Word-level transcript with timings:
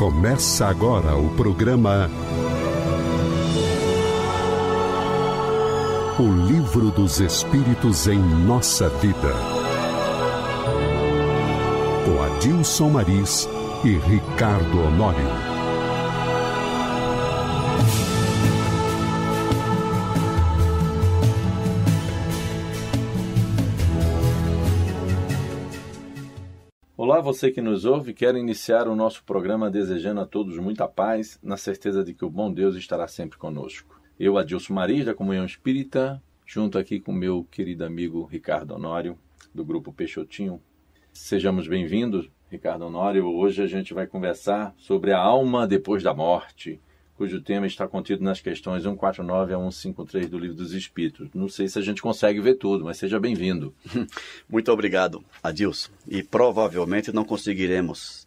Começa 0.00 0.66
agora 0.66 1.14
o 1.14 1.28
programa 1.34 2.10
O 6.18 6.46
Livro 6.46 6.90
dos 6.90 7.20
Espíritos 7.20 8.08
em 8.08 8.18
Nossa 8.18 8.88
Vida. 8.88 9.34
Com 12.06 12.22
Adilson 12.22 12.88
Maris 12.88 13.46
e 13.84 13.98
Ricardo 13.98 14.86
Honório. 14.86 15.49
Você 27.22 27.50
que 27.50 27.60
nos 27.60 27.84
ouve, 27.84 28.14
quero 28.14 28.38
iniciar 28.38 28.88
o 28.88 28.96
nosso 28.96 29.22
programa 29.24 29.70
desejando 29.70 30.20
a 30.20 30.26
todos 30.26 30.56
muita 30.56 30.88
paz, 30.88 31.38
na 31.42 31.56
certeza 31.56 32.02
de 32.02 32.14
que 32.14 32.24
o 32.24 32.30
bom 32.30 32.50
Deus 32.50 32.76
estará 32.76 33.06
sempre 33.06 33.38
conosco. 33.38 34.00
Eu, 34.18 34.38
Adilson 34.38 34.72
Maria, 34.72 35.04
da 35.04 35.14
Comunhão 35.14 35.44
Espírita, 35.44 36.22
junto 36.46 36.78
aqui 36.78 36.98
com 36.98 37.12
meu 37.12 37.46
querido 37.50 37.84
amigo 37.84 38.24
Ricardo 38.24 38.74
Honório, 38.74 39.18
do 39.54 39.64
Grupo 39.64 39.92
Peixotinho. 39.92 40.62
Sejamos 41.12 41.68
bem-vindos, 41.68 42.30
Ricardo 42.48 42.86
Honório. 42.86 43.26
Hoje 43.26 43.62
a 43.62 43.66
gente 43.66 43.92
vai 43.92 44.06
conversar 44.06 44.74
sobre 44.78 45.12
a 45.12 45.18
alma 45.18 45.66
depois 45.66 46.02
da 46.02 46.14
morte 46.14 46.80
cujo 47.20 47.38
tema 47.38 47.66
está 47.66 47.86
contido 47.86 48.24
nas 48.24 48.40
questões 48.40 48.82
149 48.82 49.52
a 49.52 49.58
153 49.58 50.30
do 50.30 50.38
Livro 50.38 50.56
dos 50.56 50.72
Espíritos. 50.72 51.28
Não 51.34 51.50
sei 51.50 51.68
se 51.68 51.78
a 51.78 51.82
gente 51.82 52.00
consegue 52.00 52.40
ver 52.40 52.54
tudo, 52.54 52.86
mas 52.86 52.96
seja 52.96 53.20
bem-vindo. 53.20 53.74
Muito 54.48 54.72
obrigado, 54.72 55.22
Adilson. 55.42 55.90
E 56.08 56.22
provavelmente 56.22 57.12
não 57.12 57.22
conseguiremos 57.22 58.26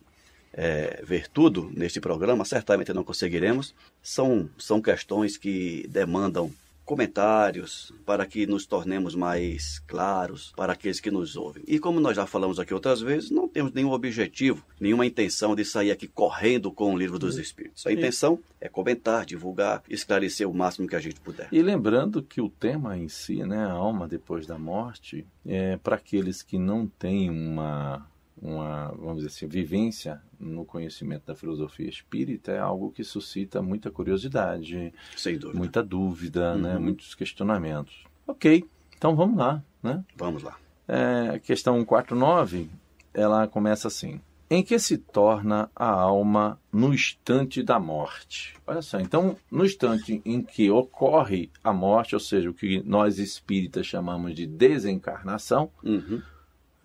é, 0.54 1.02
ver 1.04 1.28
tudo 1.28 1.72
neste 1.74 2.00
programa, 2.00 2.46
certamente 2.46 2.94
não 2.94 3.04
conseguiremos. 3.04 3.74
São, 4.00 4.48
são 4.60 4.80
questões 4.80 5.38
que 5.38 5.88
demandam 5.90 6.52
comentários 6.86 7.94
para 8.06 8.26
que 8.26 8.46
nos 8.46 8.66
tornemos 8.66 9.16
mais 9.16 9.80
claros 9.80 10.54
para 10.56 10.74
aqueles 10.74 11.00
que 11.00 11.12
nos 11.12 11.36
ouvem. 11.36 11.64
E 11.68 11.80
como 11.80 12.00
nós 12.00 12.16
já 12.16 12.26
falamos 12.26 12.60
aqui 12.60 12.74
outras 12.74 13.02
vezes, 13.02 13.30
não 13.30 13.48
temos 13.48 13.74
nenhum 13.74 13.92
objetivo, 13.92 14.66
nenhuma 14.80 15.06
intenção 15.06 15.56
de 15.56 15.64
sair 15.64 15.92
aqui 15.92 16.08
correndo 16.08 16.72
com 16.72 16.94
o 16.94 16.98
livro 16.98 17.18
dos 17.18 17.38
Espíritos. 17.38 17.86
A 17.88 17.92
intenção 17.92 18.40
é 18.60 18.68
comentar, 18.70 19.26
divulgar, 19.26 19.84
esclarecer 19.90 20.50
o 20.50 20.54
máximo 20.54 20.88
que 20.88 20.96
a 20.96 21.00
gente 21.00 21.20
puder. 21.20 21.48
E 21.52 21.62
lembrando 21.62 22.22
que 22.22 22.42
o 22.42 22.50
tema 22.50 22.98
em 22.98 23.08
si, 23.08 23.44
né, 23.44 23.66
a 23.66 23.72
alma 23.72 24.08
depois 24.08 24.46
da 24.46 24.58
morte, 24.58 25.26
é 25.46 25.78
para 25.78 25.96
aqueles 25.96 26.42
que 26.42 26.58
não 26.58 26.88
têm 26.88 27.30
uma 27.30 28.08
uma, 28.42 28.90
vamos 28.90 29.18
dizer 29.18 29.28
assim, 29.28 29.48
vivência 29.48 30.22
no 30.40 30.66
conhecimento 30.66 31.26
da 31.26 31.36
filosofia 31.36 31.90
espírita 31.90 32.52
é 32.52 32.60
algo 32.60 32.92
que 32.92 33.04
suscita 33.04 33.62
muita 33.62 33.92
curiosidade, 33.92 34.94
dúvida. 35.24 35.54
muita 35.54 35.84
dúvida, 35.84 36.56
né? 36.56 36.70
uhum. 36.70 36.74
né? 36.74 36.80
muitos 36.80 37.16
questionamentos. 37.16 38.04
Ok, 38.28 38.66
então 38.98 39.16
vamos 39.16 39.38
lá. 39.38 39.64
Né? 39.82 40.04
Vamos 40.16 40.44
lá. 40.44 40.58
É, 40.88 41.36
a 41.36 41.40
questão 41.40 41.76
149, 41.80 42.70
ela 43.14 43.48
começa 43.48 43.88
assim. 43.88 44.22
Em 44.50 44.62
que 44.62 44.78
se 44.78 44.98
torna 44.98 45.70
a 45.76 45.90
alma 45.90 46.60
no 46.72 46.94
instante 46.94 47.64
da 47.64 47.80
morte? 47.80 48.56
Olha 48.68 48.82
só, 48.82 49.00
então, 49.00 49.36
no 49.50 49.66
instante 49.66 50.22
em 50.24 50.42
que 50.44 50.70
ocorre 50.70 51.50
a 51.64 51.74
morte, 51.74 52.14
ou 52.14 52.20
seja, 52.20 52.50
o 52.50 52.54
que 52.54 52.84
nós 52.86 53.18
espíritas 53.18 53.88
chamamos 53.88 54.36
de 54.36 54.46
desencarnação, 54.46 55.72
uhum. 55.84 56.22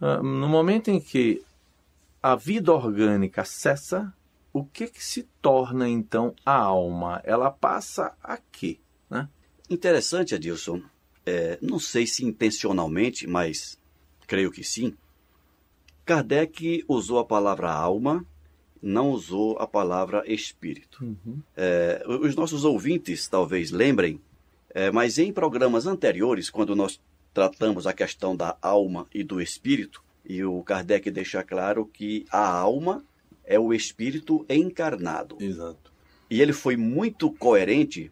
Ah, 0.00 0.22
no 0.22 0.48
momento 0.48 0.90
em 0.90 1.00
que 1.00 1.42
a 2.22 2.34
vida 2.36 2.72
orgânica 2.72 3.44
cessa, 3.44 4.12
o 4.52 4.64
que, 4.64 4.88
que 4.88 5.04
se 5.04 5.24
torna 5.40 5.88
então 5.88 6.34
a 6.44 6.54
alma? 6.54 7.20
Ela 7.24 7.50
passa 7.50 8.12
a 8.22 8.36
quê? 8.36 8.78
Né? 9.08 9.28
Interessante, 9.68 10.34
Adilson. 10.34 10.82
É, 11.24 11.58
não 11.60 11.78
sei 11.78 12.06
se 12.06 12.24
intencionalmente, 12.24 13.26
mas 13.26 13.78
creio 14.26 14.50
que 14.50 14.64
sim. 14.64 14.94
Kardec 16.04 16.84
usou 16.88 17.18
a 17.18 17.24
palavra 17.24 17.70
alma, 17.70 18.24
não 18.82 19.10
usou 19.10 19.58
a 19.58 19.66
palavra 19.66 20.22
espírito. 20.26 21.04
Uhum. 21.04 21.42
É, 21.56 22.02
os 22.06 22.34
nossos 22.34 22.64
ouvintes 22.64 23.28
talvez 23.28 23.70
lembrem, 23.70 24.20
é, 24.70 24.90
mas 24.90 25.18
em 25.18 25.32
programas 25.32 25.86
anteriores, 25.86 26.48
quando 26.48 26.74
nós 26.74 27.00
tratamos 27.38 27.86
a 27.86 27.92
questão 27.92 28.34
da 28.34 28.56
alma 28.60 29.06
e 29.14 29.22
do 29.22 29.40
espírito, 29.40 30.02
e 30.26 30.42
o 30.42 30.60
Kardec 30.64 31.08
deixa 31.08 31.40
claro 31.44 31.86
que 31.86 32.26
a 32.32 32.44
alma 32.44 33.04
é 33.44 33.56
o 33.60 33.72
espírito 33.72 34.44
encarnado. 34.48 35.36
Exato. 35.38 35.92
E 36.28 36.42
ele 36.42 36.52
foi 36.52 36.76
muito 36.76 37.30
coerente 37.30 38.10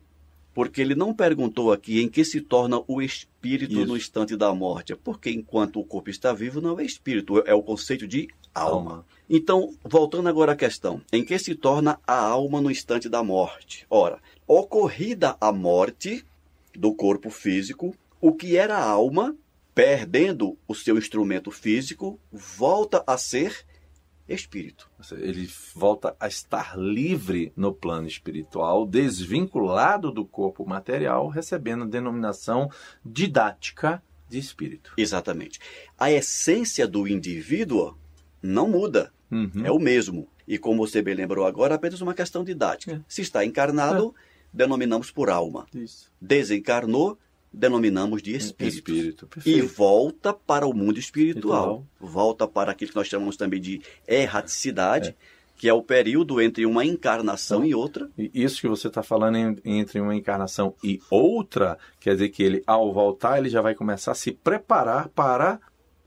porque 0.54 0.81
ele 0.81 0.94
não 0.94 1.12
perguntou 1.12 1.72
aqui 1.72 2.00
em 2.00 2.09
que 2.09 2.25
se 2.25 2.41
torna 2.41 2.81
o 2.87 3.03
espírito 3.03 3.72
Isso. 3.72 3.87
no 3.87 3.97
instante 3.97 4.37
da 4.37 4.54
morte, 4.54 4.94
porque 4.94 5.28
enquanto 5.28 5.81
o 5.81 5.84
corpo 5.84 6.08
está 6.08 6.32
vivo 6.32 6.60
não 6.60 6.78
é 6.78 6.84
espírito, 6.84 7.43
é 7.44 7.53
o 7.53 7.64
conceito 7.64 8.06
de 8.06 8.28
alma. 8.54 8.91
alma. 8.93 9.06
Então, 9.28 9.75
voltando 9.82 10.28
agora 10.28 10.53
à 10.53 10.56
questão, 10.56 11.03
em 11.12 11.25
que 11.25 11.37
se 11.37 11.56
torna 11.56 11.98
a 12.06 12.16
alma 12.16 12.60
no 12.60 12.70
instante 12.70 13.08
da 13.08 13.25
morte? 13.25 13.84
Ora, 13.91 14.20
ocorrida 14.47 15.37
a 15.41 15.50
morte 15.50 16.25
do 16.72 16.94
corpo 16.94 17.28
físico, 17.28 17.93
o 18.26 18.32
que 18.32 18.56
era 18.56 18.76
alma 18.76 19.37
perdendo 19.72 20.59
o 20.66 20.75
seu 20.75 20.98
instrumento 20.98 21.50
físico, 21.53 22.19
volta 22.32 23.04
a 23.06 23.16
ser 23.16 23.64
espírito. 24.28 24.91
Ele 25.12 25.48
volta 25.75 26.16
a 26.19 26.26
estar 26.26 26.76
livre 26.76 27.53
no 27.54 27.72
plano 27.72 28.09
espiritual, 28.09 28.84
desvinculado 28.84 30.10
do 30.10 30.25
corpo 30.25 30.66
material, 30.66 31.28
recebendo 31.28 31.84
a 31.84 31.87
denominação 31.87 32.69
didática 33.04 34.03
de 34.28 34.38
espírito. 34.38 34.93
Exatamente. 34.97 35.60
A 35.97 36.10
essência 36.10 36.88
do 36.88 37.06
indivíduo 37.06 37.97
não 38.43 38.69
muda, 38.69 39.12
uhum. 39.31 39.62
é 39.62 39.70
o 39.70 39.78
mesmo. 39.78 40.26
E 40.48 40.58
como 40.58 40.84
você 40.84 41.00
bem 41.00 41.14
lembrou 41.14 41.47
agora, 41.47 41.76
apenas 41.76 42.00
uma 42.00 42.14
questão 42.14 42.43
didática. 42.43 42.94
É. 42.94 43.00
Se 43.06 43.22
está 43.22 43.44
encarnado, 43.44 44.12
é. 44.16 44.20
denominamos 44.53 45.12
por 45.12 45.31
alma. 45.31 45.66
Isso. 45.72 46.10
Desencarnou, 46.20 47.16
denominamos 47.56 48.22
de 48.22 48.37
espírito. 48.37 48.77
espírito 48.77 49.28
e 49.47 49.62
volta 49.62 50.34
para 50.34 50.67
o 50.67 50.75
mundo 50.75 50.99
espiritual. 50.99 51.87
espiritual. 51.99 52.12
Volta 52.12 52.47
para 52.47 52.72
aquilo 52.72 52.91
que 52.91 52.97
nós 52.97 53.09
chamamos 53.09 53.37
também 53.37 53.59
de 53.59 53.81
erraticidade, 54.06 55.09
é. 55.09 55.15
que 55.56 55.67
é 55.67 55.72
o 55.72 55.83
período 55.83 56.41
entre 56.41 56.67
uma 56.67 56.84
encarnação 56.84 57.59
então, 57.59 57.71
e 57.71 57.75
outra. 57.75 58.11
Isso 58.19 58.61
que 58.61 58.69
você 58.69 58.89
está 58.89 59.03
falando 59.03 59.37
em, 59.37 59.56
entre 59.65 59.99
uma 60.00 60.15
encarnação 60.15 60.75
e 60.84 61.00
outra, 61.11 61.78
quer 61.99 62.12
dizer 62.12 62.28
que 62.28 62.43
ele, 62.43 62.62
ao 62.67 62.93
voltar, 62.93 63.39
ele 63.39 63.49
já 63.49 63.62
vai 63.62 63.75
começar 63.75 64.12
a 64.12 64.15
se 64.15 64.33
preparar 64.33 65.09
para 65.09 65.59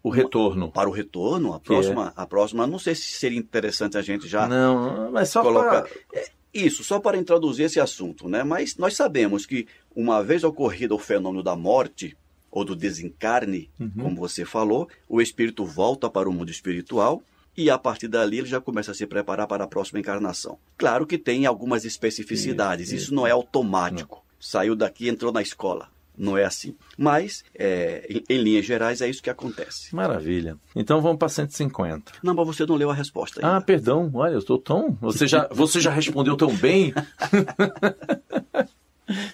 o 0.04 0.10
retorno. 0.10 0.72
Para 0.72 0.88
o 0.88 0.92
retorno, 0.92 1.54
a 1.54 1.60
próxima, 1.60 2.14
é. 2.16 2.22
a 2.22 2.28
próxima, 2.28 2.68
não 2.68 2.78
sei 2.78 2.94
se 2.94 3.10
seria 3.14 3.40
interessante 3.40 3.98
a 3.98 4.02
gente 4.04 4.28
já 4.28 4.48
não, 4.48 5.12
mas 5.12 5.30
só 5.30 5.42
colocar. 5.42 5.82
Para... 5.82 5.90
É, 6.14 6.30
isso, 6.54 6.84
só 6.84 7.00
para 7.00 7.18
introduzir 7.18 7.66
esse 7.66 7.80
assunto, 7.80 8.28
né? 8.28 8.44
Mas 8.44 8.76
nós 8.76 8.96
sabemos 8.96 9.46
que 9.46 9.68
uma 9.96 10.24
vez 10.24 10.44
ocorrido 10.44 10.96
o 10.96 11.00
fenômeno 11.00 11.44
da 11.44 11.56
morte 11.56 12.16
ou 12.52 12.66
do 12.66 12.76
desencarne, 12.76 13.70
uhum. 13.80 13.92
como 14.02 14.16
você 14.16 14.46
falou, 14.46 14.88
o 15.08 15.22
espírito 15.22 15.66
volta 15.66 16.10
para 16.10 16.30
o 16.30 16.34
mundo 16.34 16.50
espiritual 16.50 17.22
e 17.56 17.70
a 17.70 17.78
partir 17.78 18.08
dali 18.08 18.40
ele 18.40 18.48
já 18.48 18.62
começa 18.62 18.92
a 18.92 18.96
se 18.96 19.06
preparar 19.06 19.48
para 19.48 19.64
a 19.64 19.68
próxima 19.68 20.00
encarnação. 20.00 20.58
Claro 20.78 21.06
que 21.06 21.18
tem 21.18 21.46
algumas 21.46 21.86
especificidades, 21.86 22.88
isso, 22.88 23.04
isso 23.04 23.14
não 23.14 23.28
é 23.28 23.32
automático. 23.32 24.16
Não. 24.16 24.30
Saiu 24.40 24.76
daqui 24.76 25.06
e 25.06 25.10
entrou 25.10 25.32
na 25.32 25.42
escola 25.42 25.90
não 26.20 26.38
é 26.38 26.44
assim. 26.44 26.76
Mas, 26.98 27.46
é, 27.56 28.06
em, 28.10 28.24
em, 28.30 28.38
linhas 28.38 28.66
gerais, 28.66 29.02
é 29.02 29.10
isso 29.10 29.24
que 29.24 29.30
acontece. 29.30 29.96
Maravilha. 29.96 30.58
Então 30.76 31.02
vamos 31.02 31.18
para 31.18 31.30
150. 31.30 32.12
Não, 32.22 32.36
mas 32.36 32.46
você 32.46 32.66
não 32.66 32.76
leu 32.76 32.92
a 32.92 32.94
resposta 32.94 33.40
ainda. 33.40 33.56
Ah, 33.56 33.62
perdão. 33.62 34.12
Olha, 34.14 34.34
eu 34.34 34.40
estou 34.40 34.58
tão. 34.58 34.98
Você 35.00 35.26
já, 35.26 35.48
você 35.50 35.80
já 35.80 35.90
respondeu 35.90 36.36
tão 36.36 36.54
bem. 36.54 36.94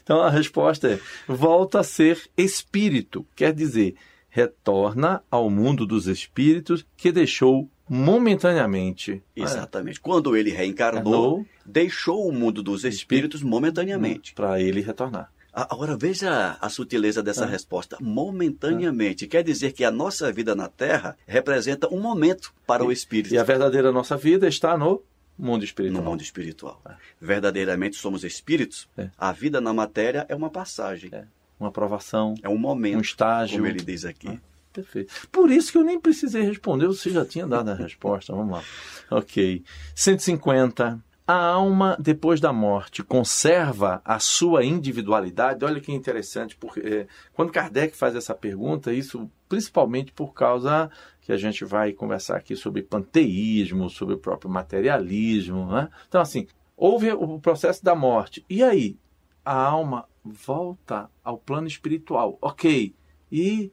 então 0.03 0.21
a 0.21 0.29
resposta 0.29 0.87
é: 0.89 0.99
volta 1.27 1.79
a 1.79 1.83
ser 1.83 2.21
espírito. 2.37 3.25
Quer 3.35 3.53
dizer, 3.53 3.95
retorna 4.29 5.23
ao 5.31 5.49
mundo 5.49 5.85
dos 5.85 6.07
espíritos 6.07 6.85
que 6.97 7.11
deixou 7.11 7.69
momentaneamente. 7.87 9.23
Exatamente. 9.35 9.99
Quando 10.01 10.35
ele 10.35 10.51
reencarnou, 10.51 11.45
deixou 11.65 12.27
o 12.27 12.31
mundo 12.31 12.61
dos 12.61 12.83
espíritos 12.83 13.41
momentaneamente. 13.41 14.33
Para 14.33 14.59
ele 14.61 14.81
retornar. 14.81 15.31
Agora 15.53 15.95
veja 15.95 16.57
a 16.59 16.67
sutileza 16.67 17.23
dessa 17.23 17.45
ah. 17.45 17.47
resposta. 17.47 17.97
Momentaneamente. 18.01 19.23
Ah. 19.23 19.27
Quer 19.29 19.43
dizer 19.43 19.71
que 19.71 19.85
a 19.85 19.91
nossa 19.91 20.29
vida 20.29 20.53
na 20.53 20.67
Terra 20.67 21.17
representa 21.25 21.87
um 21.93 22.01
momento 22.01 22.53
para 22.67 22.83
e, 22.83 22.87
o 22.87 22.91
espírito. 22.91 23.33
E 23.33 23.37
a 23.37 23.43
verdadeira 23.43 23.89
nossa 23.89 24.17
vida 24.17 24.49
está 24.49 24.77
no 24.77 25.01
mundo 25.37 25.63
espiritual. 25.63 26.03
No 26.03 26.09
mundo 26.09 26.21
espiritual. 26.21 26.81
É. 26.87 26.93
Verdadeiramente 27.19 27.97
somos 27.97 28.23
espíritos. 28.23 28.87
É. 28.97 29.09
A 29.17 29.31
vida 29.31 29.59
na 29.59 29.73
matéria 29.73 30.25
é 30.29 30.35
uma 30.35 30.49
passagem. 30.49 31.09
É. 31.13 31.25
Uma 31.59 31.69
aprovação. 31.69 32.35
É 32.43 32.49
um 32.49 32.57
momento. 32.57 32.97
Um 32.97 33.01
estágio. 33.01 33.57
Como 33.57 33.67
ele 33.67 33.83
diz 33.83 34.05
aqui. 34.05 34.27
Ah. 34.29 34.55
Perfeito. 34.75 35.13
Por 35.31 35.49
isso 35.49 35.71
que 35.71 35.77
eu 35.77 35.83
nem 35.83 35.97
precisei 35.99 36.41
responder, 36.43 36.87
você 36.87 37.09
já 37.09 37.25
tinha 37.25 37.47
dado 37.47 37.71
a 37.71 37.73
resposta. 37.73 38.33
Vamos 38.33 38.57
lá. 38.57 38.63
Ok. 39.09 39.63
150. 39.95 40.99
a 41.25 41.33
alma, 41.33 41.97
depois 41.97 42.41
da 42.41 42.51
morte, 42.51 43.01
conserva 43.01 44.01
a 44.03 44.19
sua 44.19 44.65
individualidade? 44.65 45.63
Olha 45.63 45.79
que 45.79 45.93
interessante, 45.93 46.55
porque 46.55 46.81
é, 46.81 47.07
quando 47.33 47.51
Kardec 47.51 47.95
faz 47.95 48.15
essa 48.15 48.35
pergunta, 48.35 48.93
isso 48.93 49.31
principalmente 49.47 50.11
por 50.11 50.33
causa 50.33 50.91
que 51.25 51.31
a 51.31 51.37
gente 51.37 51.65
vai 51.65 51.91
conversar 51.91 52.37
aqui 52.37 52.55
sobre 52.55 52.83
panteísmo, 52.83 53.89
sobre 53.89 54.13
o 54.13 54.19
próprio 54.19 54.49
materialismo. 54.49 55.65
Né? 55.65 55.89
Então, 56.07 56.21
assim, 56.21 56.45
houve 56.77 57.11
o 57.11 57.39
processo 57.39 57.83
da 57.83 57.95
morte. 57.95 58.45
E 58.47 58.61
aí? 58.61 58.95
A 59.43 59.59
alma 59.59 60.07
volta 60.23 61.09
ao 61.23 61.37
plano 61.37 61.67
espiritual. 61.67 62.37
Ok. 62.39 62.93
E 63.31 63.71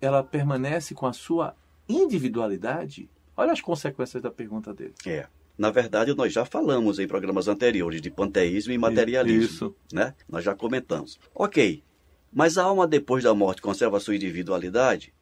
ela 0.00 0.24
permanece 0.24 0.94
com 0.94 1.06
a 1.06 1.12
sua 1.12 1.54
individualidade? 1.86 3.10
Olha 3.36 3.52
as 3.52 3.60
consequências 3.60 4.22
da 4.22 4.30
pergunta 4.30 4.72
dele. 4.72 4.94
É. 5.06 5.26
Na 5.58 5.70
verdade, 5.70 6.14
nós 6.14 6.32
já 6.32 6.46
falamos 6.46 6.98
em 6.98 7.06
programas 7.06 7.48
anteriores 7.48 8.00
de 8.00 8.10
panteísmo 8.10 8.72
e 8.72 8.78
materialismo. 8.78 9.44
Isso. 9.44 9.76
Né? 9.92 10.14
Nós 10.26 10.42
já 10.42 10.54
comentamos. 10.54 11.20
Ok, 11.34 11.84
mas 12.32 12.56
a 12.56 12.64
alma 12.64 12.86
depois 12.86 13.22
da 13.22 13.34
morte 13.34 13.60
conserva 13.60 13.98
a 13.98 14.00
sua 14.00 14.16
individualidade? 14.16 15.12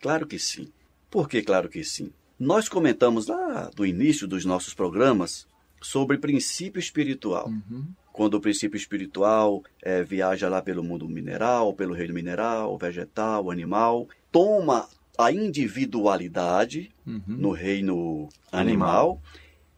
Claro 0.00 0.26
que 0.26 0.38
sim. 0.38 0.72
Por 1.10 1.28
que 1.28 1.42
claro 1.42 1.68
que 1.68 1.84
sim? 1.84 2.12
Nós 2.38 2.68
comentamos 2.68 3.26
lá 3.26 3.70
do 3.74 3.86
início 3.86 4.26
dos 4.26 4.44
nossos 4.44 4.74
programas 4.74 5.46
sobre 5.80 6.18
princípio 6.18 6.78
espiritual. 6.78 7.48
Uhum. 7.48 7.86
Quando 8.12 8.34
o 8.34 8.40
princípio 8.40 8.76
espiritual 8.76 9.62
é, 9.82 10.02
viaja 10.02 10.48
lá 10.48 10.62
pelo 10.62 10.82
mundo 10.82 11.08
mineral, 11.08 11.74
pelo 11.74 11.94
reino 11.94 12.14
mineral, 12.14 12.76
vegetal, 12.78 13.50
animal, 13.50 14.08
toma 14.32 14.88
a 15.18 15.32
individualidade 15.32 16.90
uhum. 17.06 17.22
no 17.26 17.50
reino 17.52 18.28
animal. 18.52 19.20
animal 19.20 19.22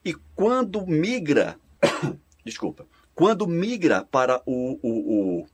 e 0.09 0.15
quando 0.35 0.87
migra, 0.87 1.59
desculpa, 2.43 2.87
quando 3.15 3.47
migra 3.47 4.05
para 4.05 4.41
o, 4.47 4.79
o, 4.83 5.41
o 5.41 5.47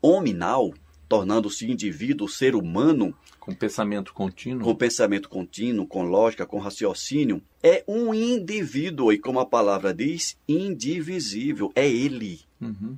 hominal, 0.00 0.72
tornando-se 1.08 1.70
indivíduo, 1.70 2.28
ser 2.28 2.54
humano, 2.54 3.14
com 3.40 3.54
pensamento 3.54 4.12
contínuo, 4.12 4.62
com 4.62 4.74
pensamento 4.74 5.28
contínuo, 5.28 5.86
com 5.86 6.02
lógica, 6.02 6.46
com 6.46 6.58
raciocínio, 6.58 7.42
é 7.62 7.82
um 7.88 8.14
indivíduo 8.14 9.12
e 9.12 9.18
como 9.18 9.40
a 9.40 9.46
palavra 9.46 9.92
diz, 9.92 10.36
indivisível, 10.46 11.72
é 11.74 11.88
ele. 11.88 12.40
Uhum. 12.60 12.96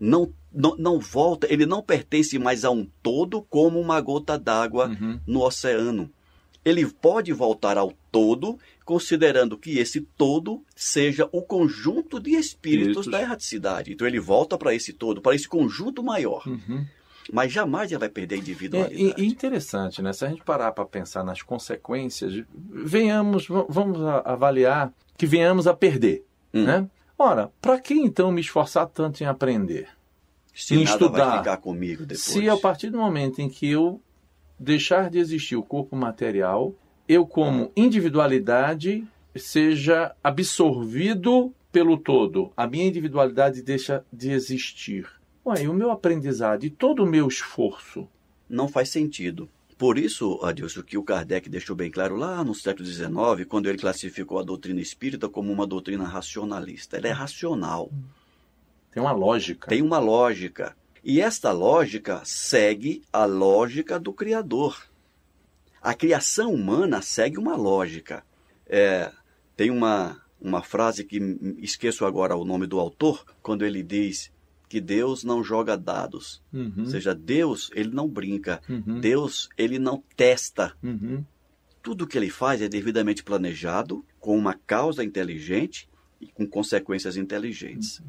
Não, 0.00 0.32
não, 0.52 0.76
não 0.76 0.98
volta, 0.98 1.46
ele 1.52 1.66
não 1.66 1.82
pertence 1.82 2.38
mais 2.38 2.64
a 2.64 2.70
um 2.70 2.88
todo 3.02 3.42
como 3.42 3.78
uma 3.78 4.00
gota 4.00 4.36
d'água 4.36 4.88
uhum. 4.88 5.20
no 5.26 5.42
oceano 5.42 6.10
ele 6.64 6.86
pode 6.86 7.32
voltar 7.32 7.76
ao 7.76 7.92
todo, 8.10 8.58
considerando 8.84 9.58
que 9.58 9.78
esse 9.78 10.00
todo 10.16 10.62
seja 10.74 11.28
o 11.32 11.42
conjunto 11.42 12.20
de 12.20 12.30
espíritos, 12.30 12.88
espíritos. 12.88 13.06
da 13.08 13.20
erraticidade. 13.20 13.92
Então 13.92 14.06
ele 14.06 14.20
volta 14.20 14.56
para 14.56 14.74
esse 14.74 14.92
todo, 14.92 15.20
para 15.20 15.34
esse 15.34 15.48
conjunto 15.48 16.02
maior. 16.02 16.46
Uhum. 16.46 16.86
Mas 17.30 17.52
jamais 17.52 17.90
ele 17.90 17.98
vai 17.98 18.08
perder 18.08 18.36
a 18.36 18.38
individualidade. 18.38 19.14
É, 19.16 19.20
é 19.20 19.24
interessante, 19.24 20.00
né? 20.02 20.12
Se 20.12 20.24
a 20.24 20.28
gente 20.28 20.42
parar 20.42 20.72
para 20.72 20.84
pensar 20.84 21.22
nas 21.22 21.42
consequências, 21.42 22.44
venhamos, 22.68 23.46
vamos 23.68 24.00
avaliar 24.24 24.92
que 25.16 25.26
venhamos 25.26 25.66
a 25.66 25.74
perder, 25.74 26.24
hum. 26.52 26.64
né? 26.64 26.88
Ora, 27.18 27.52
para 27.60 27.78
que 27.78 27.94
então 27.94 28.32
me 28.32 28.40
esforçar 28.40 28.86
tanto 28.86 29.22
em 29.22 29.26
aprender? 29.26 29.88
Se 30.54 30.74
em 30.74 30.82
estudar, 30.82 31.24
vai 31.26 31.38
ficar 31.38 31.56
comigo 31.58 32.02
depois. 32.02 32.20
Se 32.20 32.48
a 32.48 32.56
partir 32.56 32.90
do 32.90 32.98
momento 32.98 33.40
em 33.40 33.48
que 33.48 33.70
eu 33.70 34.00
deixar 34.58 35.08
de 35.08 35.18
existir 35.18 35.56
o 35.56 35.62
corpo 35.62 35.96
material, 35.96 36.74
eu, 37.08 37.26
como 37.26 37.70
individualidade, 37.76 39.06
seja 39.34 40.14
absorvido 40.22 41.52
pelo 41.70 41.96
todo. 41.96 42.52
A 42.56 42.66
minha 42.66 42.86
individualidade 42.86 43.62
deixa 43.62 44.04
de 44.12 44.30
existir. 44.30 45.06
Ué, 45.44 45.64
e 45.64 45.68
o 45.68 45.74
meu 45.74 45.90
aprendizado 45.90 46.64
e 46.64 46.70
todo 46.70 47.02
o 47.02 47.06
meu 47.06 47.26
esforço? 47.26 48.08
Não 48.48 48.68
faz 48.68 48.90
sentido. 48.90 49.48
Por 49.76 49.98
isso, 49.98 50.38
Adilson, 50.44 50.82
que 50.82 50.96
o 50.96 51.02
Kardec 51.02 51.48
deixou 51.48 51.74
bem 51.74 51.90
claro 51.90 52.14
lá 52.14 52.44
no 52.44 52.54
século 52.54 52.86
XIX, 52.86 53.10
quando 53.48 53.68
ele 53.68 53.78
classificou 53.78 54.38
a 54.38 54.44
doutrina 54.44 54.80
espírita 54.80 55.28
como 55.28 55.52
uma 55.52 55.66
doutrina 55.66 56.04
racionalista. 56.04 56.96
Ela 56.96 57.08
é 57.08 57.10
racional. 57.10 57.90
Tem 58.92 59.02
uma 59.02 59.10
lógica. 59.10 59.66
Tem 59.66 59.82
uma 59.82 59.98
lógica. 59.98 60.76
E 61.02 61.20
esta 61.20 61.50
lógica 61.50 62.22
segue 62.24 63.02
a 63.12 63.24
lógica 63.24 63.98
do 63.98 64.12
Criador. 64.12 64.86
A 65.82 65.94
criação 65.94 66.54
humana 66.54 67.02
segue 67.02 67.36
uma 67.36 67.56
lógica. 67.56 68.24
É, 68.64 69.10
tem 69.56 69.68
uma, 69.68 70.22
uma 70.40 70.62
frase 70.62 71.02
que 71.02 71.18
esqueço 71.58 72.06
agora 72.06 72.36
o 72.36 72.44
nome 72.44 72.68
do 72.68 72.78
autor, 72.78 73.24
quando 73.42 73.64
ele 73.64 73.82
diz 73.82 74.31
que 74.72 74.80
Deus 74.80 75.22
não 75.22 75.44
joga 75.44 75.76
dados. 75.76 76.42
Uhum. 76.50 76.72
Ou 76.78 76.86
seja, 76.86 77.14
Deus, 77.14 77.70
ele 77.74 77.90
não 77.90 78.08
brinca. 78.08 78.58
Uhum. 78.66 79.00
Deus, 79.00 79.50
ele 79.58 79.78
não 79.78 80.02
testa. 80.16 80.72
Uhum. 80.82 81.22
Tudo 81.82 82.06
que 82.06 82.16
ele 82.16 82.30
faz 82.30 82.62
é 82.62 82.68
devidamente 82.70 83.22
planejado, 83.22 84.02
com 84.18 84.34
uma 84.34 84.54
causa 84.54 85.04
inteligente 85.04 85.86
e 86.18 86.26
com 86.26 86.46
consequências 86.46 87.18
inteligentes. 87.18 87.98
Uhum. 87.98 88.06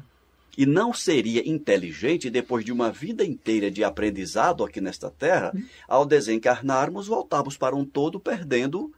E 0.56 0.64
não 0.64 0.94
seria 0.94 1.46
inteligente, 1.46 2.30
depois 2.30 2.64
de 2.64 2.72
uma 2.72 2.90
vida 2.90 3.22
inteira 3.26 3.70
de 3.70 3.84
aprendizado 3.84 4.64
aqui 4.64 4.80
nesta 4.80 5.10
terra, 5.10 5.52
ao 5.86 6.06
desencarnarmos, 6.06 7.08
voltarmos 7.08 7.58
para 7.58 7.76
um 7.76 7.84
todo 7.84 8.18
perdendo 8.18 8.90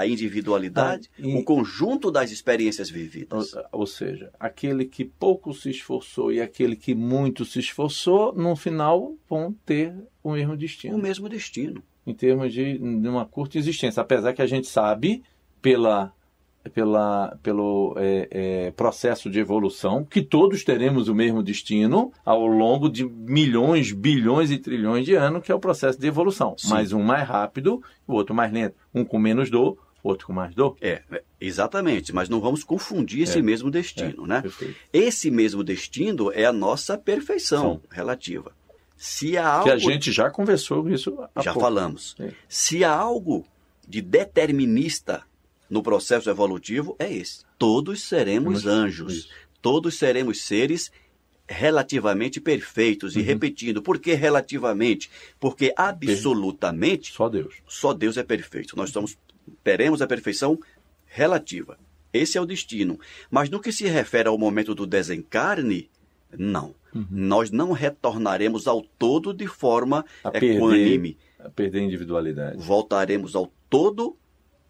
a 0.00 0.06
individualidade, 0.06 1.10
ah, 1.18 1.22
e... 1.22 1.34
o 1.36 1.44
conjunto 1.44 2.10
das 2.10 2.30
experiências 2.30 2.90
vividas. 2.90 3.54
Ou, 3.54 3.64
ou, 3.72 3.86
seja, 3.86 4.30
aquele 4.38 4.84
que 4.84 5.04
pouco 5.04 5.52
se 5.52 5.70
esforçou 5.70 6.32
e 6.32 6.40
aquele 6.40 6.76
que 6.76 6.94
muito 6.94 7.44
se 7.44 7.58
esforçou, 7.58 8.34
no 8.34 8.56
final 8.56 9.14
vão 9.28 9.54
ter 9.64 9.94
o 10.22 10.32
mesmo 10.32 10.56
destino. 10.56 10.96
O 10.96 11.00
mesmo 11.00 11.28
destino. 11.28 11.82
Em 12.06 12.14
termos 12.14 12.52
de, 12.52 12.78
de 12.78 13.08
uma 13.08 13.26
curta 13.26 13.58
existência. 13.58 14.00
Apesar 14.00 14.32
que 14.32 14.42
a 14.42 14.46
gente 14.46 14.66
sabe, 14.66 15.22
pela 15.60 16.12
pela, 16.68 17.38
pelo 17.42 17.94
é, 17.96 18.28
é, 18.30 18.70
processo 18.72 19.30
de 19.30 19.38
evolução, 19.38 20.04
que 20.04 20.20
todos 20.20 20.62
teremos 20.62 21.08
o 21.08 21.14
mesmo 21.14 21.42
destino 21.42 22.12
ao 22.24 22.46
longo 22.46 22.88
de 22.88 23.04
milhões, 23.04 23.92
bilhões 23.92 24.50
e 24.50 24.58
trilhões 24.58 25.06
de 25.06 25.14
anos, 25.14 25.42
que 25.42 25.50
é 25.50 25.54
o 25.54 25.60
processo 25.60 25.98
de 25.98 26.06
evolução. 26.06 26.54
Sim. 26.58 26.68
Mas 26.68 26.92
um 26.92 27.02
mais 27.02 27.26
rápido, 27.26 27.82
o 28.06 28.12
outro 28.12 28.34
mais 28.34 28.52
lento. 28.52 28.74
Um 28.94 29.04
com 29.04 29.18
menos 29.18 29.50
dor, 29.50 29.78
outro 30.02 30.26
com 30.26 30.32
mais 30.32 30.54
dor. 30.54 30.76
É, 30.80 31.02
é 31.10 31.22
exatamente, 31.40 32.12
mas 32.12 32.28
não 32.28 32.40
vamos 32.40 32.64
confundir 32.64 33.22
esse 33.22 33.38
é, 33.38 33.42
mesmo 33.42 33.70
destino, 33.70 34.24
é, 34.24 34.28
né? 34.28 34.42
Perfeito. 34.42 34.76
Esse 34.92 35.30
mesmo 35.30 35.62
destino 35.62 36.32
é 36.32 36.44
a 36.44 36.52
nossa 36.52 36.96
perfeição 36.98 37.80
Sim. 37.82 37.88
relativa. 37.90 38.52
Se 38.96 39.36
há 39.38 39.48
algo... 39.48 39.64
Que 39.64 39.70
a 39.70 39.78
gente 39.78 40.12
já 40.12 40.30
conversou 40.30 40.88
isso 40.90 41.16
Já 41.36 41.52
pouco. 41.52 41.60
falamos. 41.60 42.14
É. 42.20 42.32
Se 42.48 42.84
há 42.84 42.94
algo 42.94 43.46
de 43.88 44.02
determinista 44.02 45.22
no 45.70 45.82
processo 45.82 46.28
evolutivo 46.28 46.96
é 46.98 47.10
esse. 47.10 47.44
Todos 47.56 48.02
seremos 48.02 48.66
anjos. 48.66 49.14
Isso. 49.14 49.28
Todos 49.62 49.94
seremos 49.96 50.42
seres 50.42 50.90
relativamente 51.48 52.40
perfeitos. 52.40 53.14
Uhum. 53.14 53.22
E 53.22 53.24
repetindo, 53.24 53.82
por 53.82 53.98
que 53.98 54.14
relativamente? 54.14 55.10
Porque 55.38 55.72
absolutamente 55.76 57.12
só 57.12 57.28
Deus. 57.28 57.54
Só 57.66 57.92
Deus 57.92 58.16
é 58.16 58.22
perfeito. 58.22 58.76
Nós 58.76 58.90
estamos, 58.90 59.16
teremos 59.62 60.02
a 60.02 60.06
perfeição 60.06 60.58
relativa. 61.06 61.78
Esse 62.12 62.36
é 62.36 62.40
o 62.40 62.46
destino. 62.46 62.98
Mas 63.30 63.48
no 63.48 63.60
que 63.60 63.72
se 63.72 63.86
refere 63.86 64.28
ao 64.28 64.38
momento 64.38 64.74
do 64.74 64.86
desencarne, 64.86 65.88
não. 66.36 66.74
Uhum. 66.94 67.06
Nós 67.10 67.50
não 67.50 67.72
retornaremos 67.72 68.66
ao 68.66 68.82
todo 68.82 69.32
de 69.32 69.46
forma 69.46 70.04
a 70.24 70.28
equânime. 70.36 71.14
Perder, 71.14 71.46
a 71.46 71.50
perder 71.50 71.82
individualidade. 71.82 72.62
Voltaremos 72.62 73.36
ao 73.36 73.52
todo 73.68 74.16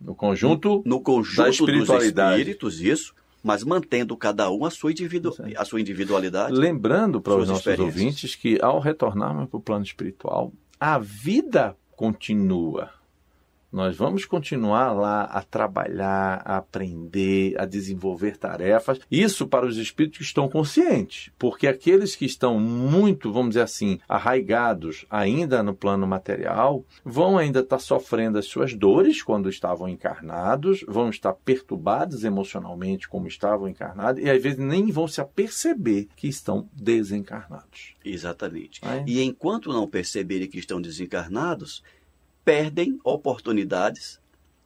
no 0.00 0.14
conjunto, 0.14 0.82
no 0.84 1.00
conjunto 1.00 1.42
da 1.42 1.48
espiritualidade. 1.50 2.30
dos 2.30 2.38
espíritos, 2.40 2.80
isso, 2.80 3.14
mas 3.42 3.64
mantendo 3.64 4.16
cada 4.16 4.50
um 4.50 4.64
a 4.64 4.70
sua, 4.70 4.90
individu 4.90 5.34
a 5.56 5.64
sua 5.64 5.80
individualidade. 5.80 6.54
Lembrando 6.54 7.20
para 7.20 7.36
os 7.36 7.48
nossos 7.48 7.78
ouvintes 7.78 8.34
que 8.34 8.58
ao 8.60 8.80
retornarmos 8.80 9.48
para 9.48 9.56
o 9.56 9.60
plano 9.60 9.84
espiritual, 9.84 10.52
a 10.78 10.98
vida 10.98 11.76
continua. 11.96 12.90
Nós 13.72 13.96
vamos 13.96 14.24
continuar 14.24 14.92
lá 14.92 15.22
a 15.22 15.42
trabalhar, 15.42 16.42
a 16.44 16.56
aprender, 16.56 17.54
a 17.56 17.64
desenvolver 17.64 18.36
tarefas. 18.36 18.98
Isso 19.08 19.46
para 19.46 19.64
os 19.64 19.76
espíritos 19.76 20.18
que 20.18 20.24
estão 20.24 20.48
conscientes, 20.48 21.30
porque 21.38 21.68
aqueles 21.68 22.16
que 22.16 22.24
estão 22.24 22.58
muito, 22.58 23.32
vamos 23.32 23.50
dizer 23.50 23.62
assim, 23.62 24.00
arraigados 24.08 25.06
ainda 25.08 25.62
no 25.62 25.74
plano 25.74 26.06
material, 26.06 26.84
vão 27.04 27.38
ainda 27.38 27.60
estar 27.60 27.78
sofrendo 27.78 28.38
as 28.38 28.46
suas 28.46 28.74
dores 28.74 29.22
quando 29.22 29.48
estavam 29.48 29.88
encarnados, 29.88 30.84
vão 30.88 31.08
estar 31.08 31.32
perturbados 31.32 32.24
emocionalmente 32.24 33.08
como 33.08 33.28
estavam 33.28 33.68
encarnados 33.68 34.22
e 34.22 34.28
às 34.28 34.42
vezes 34.42 34.58
nem 34.58 34.90
vão 34.90 35.06
se 35.06 35.20
aperceber 35.20 36.08
que 36.16 36.28
estão 36.28 36.68
desencarnados. 36.72 37.94
Exatamente. 38.04 38.80
É? 38.84 39.04
E 39.06 39.22
enquanto 39.22 39.72
não 39.72 39.86
perceberem 39.86 40.48
que 40.48 40.58
estão 40.58 40.80
desencarnados, 40.80 41.82
perdem 42.44 42.98
oportunidades 43.04 44.20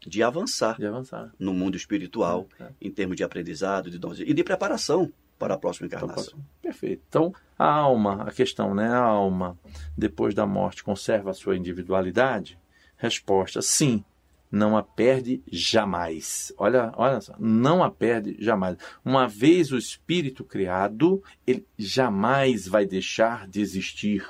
de 0.07 0.23
avançar, 0.23 0.77
de 0.77 0.87
avançar. 0.87 1.33
no 1.39 1.53
mundo 1.53 1.77
espiritual, 1.77 2.47
é, 2.59 2.65
é. 2.65 2.69
em 2.81 2.91
termos 2.91 3.17
de 3.17 3.25
aprendizado 3.25 3.91
de 3.91 3.99
dons, 3.99 4.21
e 4.21 4.33
de 4.33 4.45
preparação 4.45 5.13
para 5.39 5.55
a 5.55 5.59
próxima 5.59 5.87
encarnação. 5.87 6.39
Perfeito. 6.63 7.03
Então, 7.09 7.33
a 7.59 7.71
alma, 7.71 8.23
a 8.23 8.31
questão, 8.31 8.75
né? 8.75 8.89
A 8.89 8.99
alma, 8.99 9.59
depois 9.97 10.35
da 10.35 10.47
morte, 10.47 10.85
conserva 10.85 11.31
a 11.31 11.35
sua 11.35 11.57
individualidade? 11.57 12.59
Resposta: 12.97 13.61
sim. 13.63 14.05
Não 14.51 14.77
a 14.77 14.85
perde 14.85 15.43
jamais. 15.51 16.53
Olha, 16.57 16.93
olha 16.95 17.21
só, 17.21 17.35
não 17.41 17.83
a 17.83 17.91
perde 17.91 18.37
jamais. 18.39 18.77
Uma 19.05 19.27
vez 19.27 19.73
o 19.73 19.77
espírito 19.77 20.45
criado, 20.45 21.21
ele 21.45 21.67
jamais 21.77 22.69
vai 22.69 22.87
deixar 22.87 23.49
de 23.49 23.61
existir. 23.61 24.25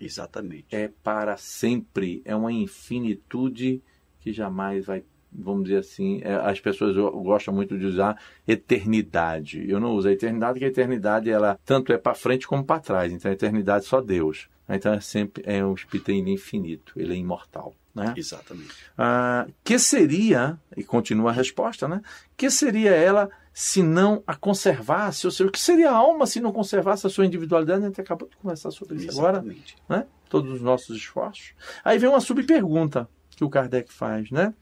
Exatamente. 0.00 0.66
É 0.70 0.90
para 1.02 1.36
sempre. 1.36 2.22
É 2.24 2.34
uma 2.34 2.52
infinitude 2.52 3.82
que 4.20 4.32
jamais 4.32 4.86
vai 4.86 5.04
vamos 5.30 5.64
dizer 5.64 5.78
assim, 5.78 6.20
é, 6.22 6.34
as 6.34 6.58
pessoas 6.58 6.96
gostam 6.96 7.52
muito 7.52 7.78
de 7.78 7.84
usar 7.84 8.18
eternidade. 8.46 9.68
Eu 9.68 9.78
não 9.78 9.92
uso 9.92 10.08
a 10.08 10.12
eternidade, 10.12 10.54
porque 10.54 10.64
a 10.64 10.68
eternidade 10.68 11.30
ela 11.30 11.58
tanto 11.64 11.92
é 11.92 11.98
para 11.98 12.14
frente 12.14 12.46
como 12.46 12.64
para 12.64 12.80
trás. 12.80 13.12
Então 13.12 13.30
a 13.30 13.34
eternidade 13.34 13.84
é 13.84 13.88
só 13.88 14.00
Deus. 14.00 14.48
Então 14.68 14.92
é 14.92 15.00
sempre 15.00 15.42
é 15.46 15.64
um 15.64 15.74
espírito 15.74 16.10
infinito, 16.12 16.92
ele 16.96 17.14
é 17.14 17.16
imortal. 17.16 17.74
Né? 17.94 18.14
Exatamente. 18.16 18.74
Ah, 18.96 19.46
que 19.64 19.78
seria, 19.78 20.58
e 20.76 20.84
continua 20.84 21.30
a 21.30 21.32
resposta, 21.32 21.88
né? 21.88 22.00
Que 22.36 22.48
seria 22.48 22.90
ela 22.90 23.28
se 23.60 23.82
não 23.82 24.22
a 24.24 24.36
conservasse, 24.36 25.26
ou 25.26 25.32
seja, 25.32 25.48
o 25.48 25.50
que 25.50 25.58
seria 25.58 25.90
a 25.90 25.96
alma 25.96 26.28
se 26.28 26.38
não 26.38 26.52
conservasse 26.52 27.04
a 27.08 27.10
sua 27.10 27.26
individualidade? 27.26 27.82
A 27.82 27.88
gente 27.88 28.00
acabou 28.00 28.28
de 28.28 28.36
conversar 28.36 28.70
sobre 28.70 28.98
isso 28.98 29.08
Exatamente. 29.08 29.76
agora, 29.88 30.02
né? 30.02 30.08
Todos 30.30 30.52
os 30.52 30.62
nossos 30.62 30.96
esforços. 30.96 31.54
Aí 31.84 31.98
vem 31.98 32.08
uma 32.08 32.20
subpergunta 32.20 33.08
que 33.30 33.42
o 33.42 33.50
Kardec 33.50 33.92
faz, 33.92 34.30
né? 34.30 34.54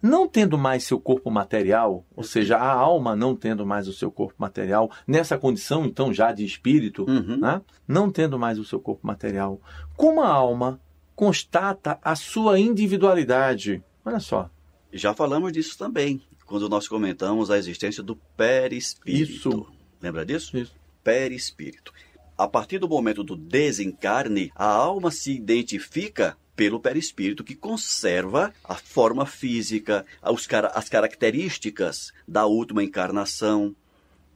não 0.00 0.28
tendo 0.28 0.56
mais 0.56 0.84
seu 0.84 1.00
corpo 1.00 1.28
material, 1.28 2.06
ou 2.14 2.22
seja, 2.22 2.56
a 2.56 2.72
alma 2.72 3.16
não 3.16 3.34
tendo 3.34 3.66
mais 3.66 3.88
o 3.88 3.92
seu 3.92 4.12
corpo 4.12 4.36
material, 4.38 4.92
nessa 5.08 5.36
condição 5.36 5.84
então 5.84 6.14
já 6.14 6.30
de 6.30 6.44
espírito, 6.44 7.04
uhum. 7.08 7.36
né? 7.36 7.60
não 7.86 8.12
tendo 8.12 8.38
mais 8.38 8.60
o 8.60 8.64
seu 8.64 8.78
corpo 8.78 9.04
material, 9.04 9.60
como 9.96 10.22
a 10.22 10.28
alma 10.28 10.80
constata 11.16 11.98
a 12.00 12.14
sua 12.14 12.60
individualidade? 12.60 13.82
Olha 14.04 14.20
só. 14.20 14.48
Já 14.92 15.14
falamos 15.14 15.52
disso 15.52 15.76
também, 15.76 16.22
quando 16.50 16.68
nós 16.68 16.88
comentamos 16.88 17.48
a 17.48 17.56
existência 17.56 18.02
do 18.02 18.16
perispírito. 18.16 19.48
Isso. 19.48 19.66
Lembra 20.02 20.26
disso? 20.26 20.58
Isso. 20.58 20.74
Perispírito. 21.04 21.92
A 22.36 22.48
partir 22.48 22.78
do 22.78 22.88
momento 22.88 23.22
do 23.22 23.36
desencarne, 23.36 24.50
a 24.56 24.66
alma 24.66 25.12
se 25.12 25.30
identifica 25.30 26.36
pelo 26.56 26.80
perispírito 26.80 27.44
que 27.44 27.54
conserva 27.54 28.52
a 28.64 28.74
forma 28.74 29.24
física, 29.26 30.04
as 30.20 30.88
características 30.88 32.12
da 32.26 32.46
última 32.46 32.82
encarnação. 32.82 33.74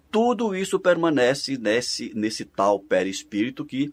Tudo 0.09 0.54
isso 0.54 0.78
permanece 0.78 1.59
nesse, 1.59 2.12
nesse 2.14 2.44
tal 2.44 2.78
perispírito 2.78 3.64
que 3.64 3.92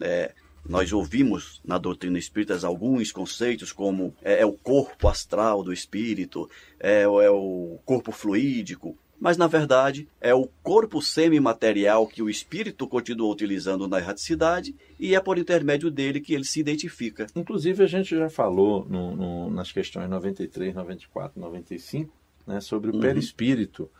é, 0.00 0.34
nós 0.68 0.92
ouvimos 0.92 1.60
na 1.64 1.78
doutrina 1.78 2.18
espírita 2.18 2.66
alguns 2.66 3.12
conceitos 3.12 3.72
como 3.72 4.14
é, 4.22 4.42
é 4.42 4.46
o 4.46 4.52
corpo 4.52 5.08
astral 5.08 5.62
do 5.62 5.72
espírito, 5.72 6.48
é, 6.78 7.02
é 7.02 7.30
o 7.30 7.78
corpo 7.84 8.12
fluídico, 8.12 8.96
mas 9.20 9.36
na 9.36 9.46
verdade 9.46 10.08
é 10.20 10.34
o 10.34 10.48
corpo 10.62 11.02
semimaterial 11.02 12.06
que 12.06 12.22
o 12.22 12.30
espírito 12.30 12.88
continua 12.88 13.30
utilizando 13.30 13.86
na 13.86 13.98
erraticidade 13.98 14.74
e 14.98 15.14
é 15.14 15.20
por 15.20 15.38
intermédio 15.38 15.90
dele 15.90 16.20
que 16.20 16.32
ele 16.32 16.44
se 16.44 16.58
identifica. 16.58 17.26
Inclusive, 17.36 17.84
a 17.84 17.86
gente 17.86 18.16
já 18.16 18.30
falou 18.30 18.86
no, 18.88 19.14
no, 19.14 19.50
nas 19.50 19.70
questões 19.70 20.08
93, 20.08 20.74
94, 20.74 21.38
95 21.38 22.10
né, 22.46 22.60
sobre 22.60 22.90
o 22.90 22.94
uhum. 22.94 23.00
perispírito. 23.00 23.90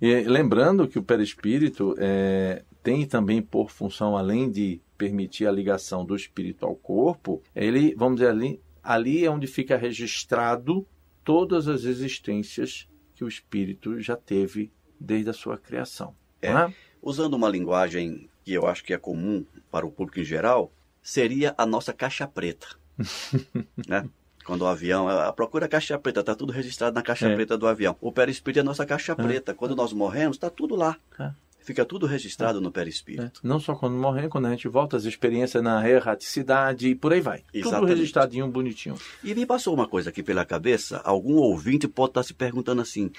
E 0.00 0.20
lembrando 0.20 0.86
que 0.86 0.98
o 0.98 1.02
perispírito 1.02 1.96
é, 1.98 2.62
tem 2.82 3.04
também 3.04 3.42
por 3.42 3.70
função, 3.70 4.16
além 4.16 4.48
de 4.48 4.80
permitir 4.98 5.46
a 5.46 5.52
ligação 5.52 6.04
do 6.04 6.16
espírito 6.16 6.66
ao 6.66 6.74
corpo, 6.74 7.40
ele, 7.54 7.94
vamos 7.94 8.16
dizer 8.16 8.30
ali, 8.30 8.60
ali 8.82 9.24
é 9.24 9.30
onde 9.30 9.46
fica 9.46 9.76
registrado 9.76 10.86
todas 11.24 11.68
as 11.68 11.84
existências 11.84 12.88
que 13.14 13.22
o 13.22 13.28
espírito 13.28 14.00
já 14.00 14.16
teve 14.16 14.72
desde 14.98 15.30
a 15.30 15.32
sua 15.32 15.56
criação. 15.56 16.14
É, 16.42 16.50
é? 16.50 16.74
Usando 17.00 17.34
uma 17.34 17.48
linguagem 17.48 18.28
que 18.44 18.52
eu 18.52 18.66
acho 18.66 18.82
que 18.82 18.92
é 18.92 18.98
comum 18.98 19.44
para 19.70 19.86
o 19.86 19.90
público 19.90 20.18
em 20.20 20.24
geral, 20.24 20.72
seria 21.02 21.54
a 21.56 21.64
nossa 21.64 21.92
caixa 21.92 22.26
preta. 22.26 22.66
né? 23.86 24.08
Quando 24.44 24.62
o 24.62 24.66
avião, 24.66 25.06
procura 25.36 25.66
a 25.66 25.68
caixa 25.68 25.98
preta, 25.98 26.20
está 26.20 26.34
tudo 26.34 26.52
registrado 26.52 26.94
na 26.94 27.02
caixa 27.02 27.28
é. 27.28 27.34
preta 27.34 27.58
do 27.58 27.66
avião. 27.66 27.94
O 28.00 28.10
perispírito 28.10 28.60
é 28.60 28.62
a 28.62 28.64
nossa 28.64 28.86
caixa 28.86 29.12
é. 29.12 29.14
preta. 29.14 29.52
Quando 29.54 29.76
nós 29.76 29.92
morremos, 29.92 30.36
está 30.36 30.48
tudo 30.48 30.74
lá. 30.74 30.96
É. 31.20 31.30
Fica 31.68 31.84
tudo 31.84 32.06
registrado 32.06 32.62
no 32.62 32.72
perispírito. 32.72 33.42
É. 33.44 33.46
Não 33.46 33.60
só 33.60 33.74
quando 33.74 33.94
morremos, 33.94 34.30
quando 34.30 34.46
a 34.46 34.50
gente 34.52 34.66
volta, 34.68 34.96
as 34.96 35.04
experiências 35.04 35.62
na 35.62 35.86
erraticidade 35.86 36.88
e 36.88 36.94
por 36.94 37.12
aí 37.12 37.20
vai. 37.20 37.44
Exatamente. 37.52 37.80
Tudo 37.80 37.86
registradinho, 37.94 38.48
bonitinho. 38.48 38.94
E 39.22 39.34
me 39.34 39.44
passou 39.44 39.74
uma 39.74 39.86
coisa 39.86 40.08
aqui 40.08 40.22
pela 40.22 40.46
cabeça. 40.46 40.96
Algum 41.04 41.34
ouvinte 41.34 41.86
pode 41.86 42.12
estar 42.12 42.22
se 42.22 42.32
perguntando 42.32 42.80
assim: 42.80 43.10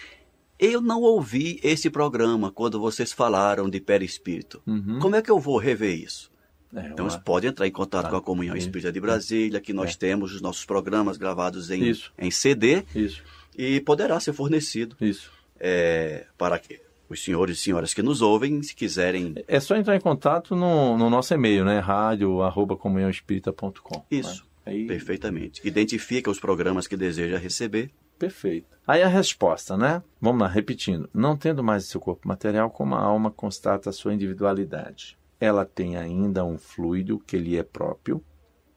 eu 0.57 0.81
não 0.81 1.03
ouvi 1.03 1.59
esse 1.61 1.91
programa 1.91 2.51
quando 2.51 2.79
vocês 2.79 3.13
falaram 3.13 3.69
de 3.69 3.79
perispírito. 3.79 4.63
Uhum. 4.65 4.97
Como 4.97 5.15
é 5.15 5.21
que 5.21 5.29
eu 5.29 5.37
vou 5.39 5.59
rever 5.59 5.93
isso? 5.93 6.31
É, 6.75 6.87
então, 6.87 7.05
uma... 7.05 7.19
pode 7.19 7.45
entrar 7.45 7.67
em 7.67 7.71
contato 7.71 8.05
tá. 8.05 8.09
com 8.09 8.15
a 8.15 8.21
Comunhão 8.23 8.55
Espírita 8.55 8.91
de 8.91 8.99
Brasília, 8.99 9.61
que 9.61 9.73
nós 9.73 9.91
é. 9.91 9.95
temos 9.95 10.33
os 10.33 10.41
nossos 10.41 10.65
programas 10.65 11.17
gravados 11.17 11.69
em, 11.69 11.93
em 12.17 12.31
CD. 12.31 12.83
Isso. 12.95 13.21
E 13.55 13.79
poderá 13.81 14.19
ser 14.19 14.33
fornecido 14.33 14.95
Isso. 14.99 15.31
É, 15.59 16.25
para 16.35 16.57
que 16.57 16.88
os 17.09 17.23
senhores 17.23 17.57
e 17.57 17.61
senhoras 17.61 17.93
que 17.93 18.03
nos 18.03 18.21
ouvem, 18.21 18.61
se 18.61 18.75
quiserem. 18.75 19.33
É 19.47 19.59
só 19.59 19.75
entrar 19.75 19.95
em 19.95 19.99
contato 19.99 20.55
no, 20.55 20.95
no 20.97 21.09
nosso 21.09 21.33
e-mail, 21.33 21.65
né? 21.65 21.79
rádio.comunhãoespírita.com. 21.79 24.05
Isso. 24.11 24.43
Né? 24.43 24.49
Aí... 24.67 24.85
Perfeitamente. 24.85 25.67
Identifica 25.67 26.29
os 26.29 26.39
programas 26.39 26.85
que 26.87 26.95
deseja 26.95 27.39
receber. 27.39 27.91
Perfeito. 28.19 28.77
Aí 28.85 29.01
a 29.01 29.07
resposta, 29.07 29.75
né? 29.75 30.03
Vamos 30.21 30.41
lá, 30.41 30.47
repetindo. 30.47 31.09
Não 31.13 31.35
tendo 31.35 31.63
mais 31.63 31.85
seu 31.85 31.99
corpo 31.99 32.27
material, 32.27 32.69
como 32.69 32.93
a 32.95 33.01
alma 33.01 33.31
constata 33.31 33.89
a 33.89 33.93
sua 33.93 34.13
individualidade. 34.13 35.17
Ela 35.39 35.65
tem 35.65 35.95
ainda 35.95 36.43
um 36.43 36.57
fluido 36.57 37.17
que 37.17 37.37
lhe 37.37 37.57
é 37.57 37.63
próprio, 37.63 38.21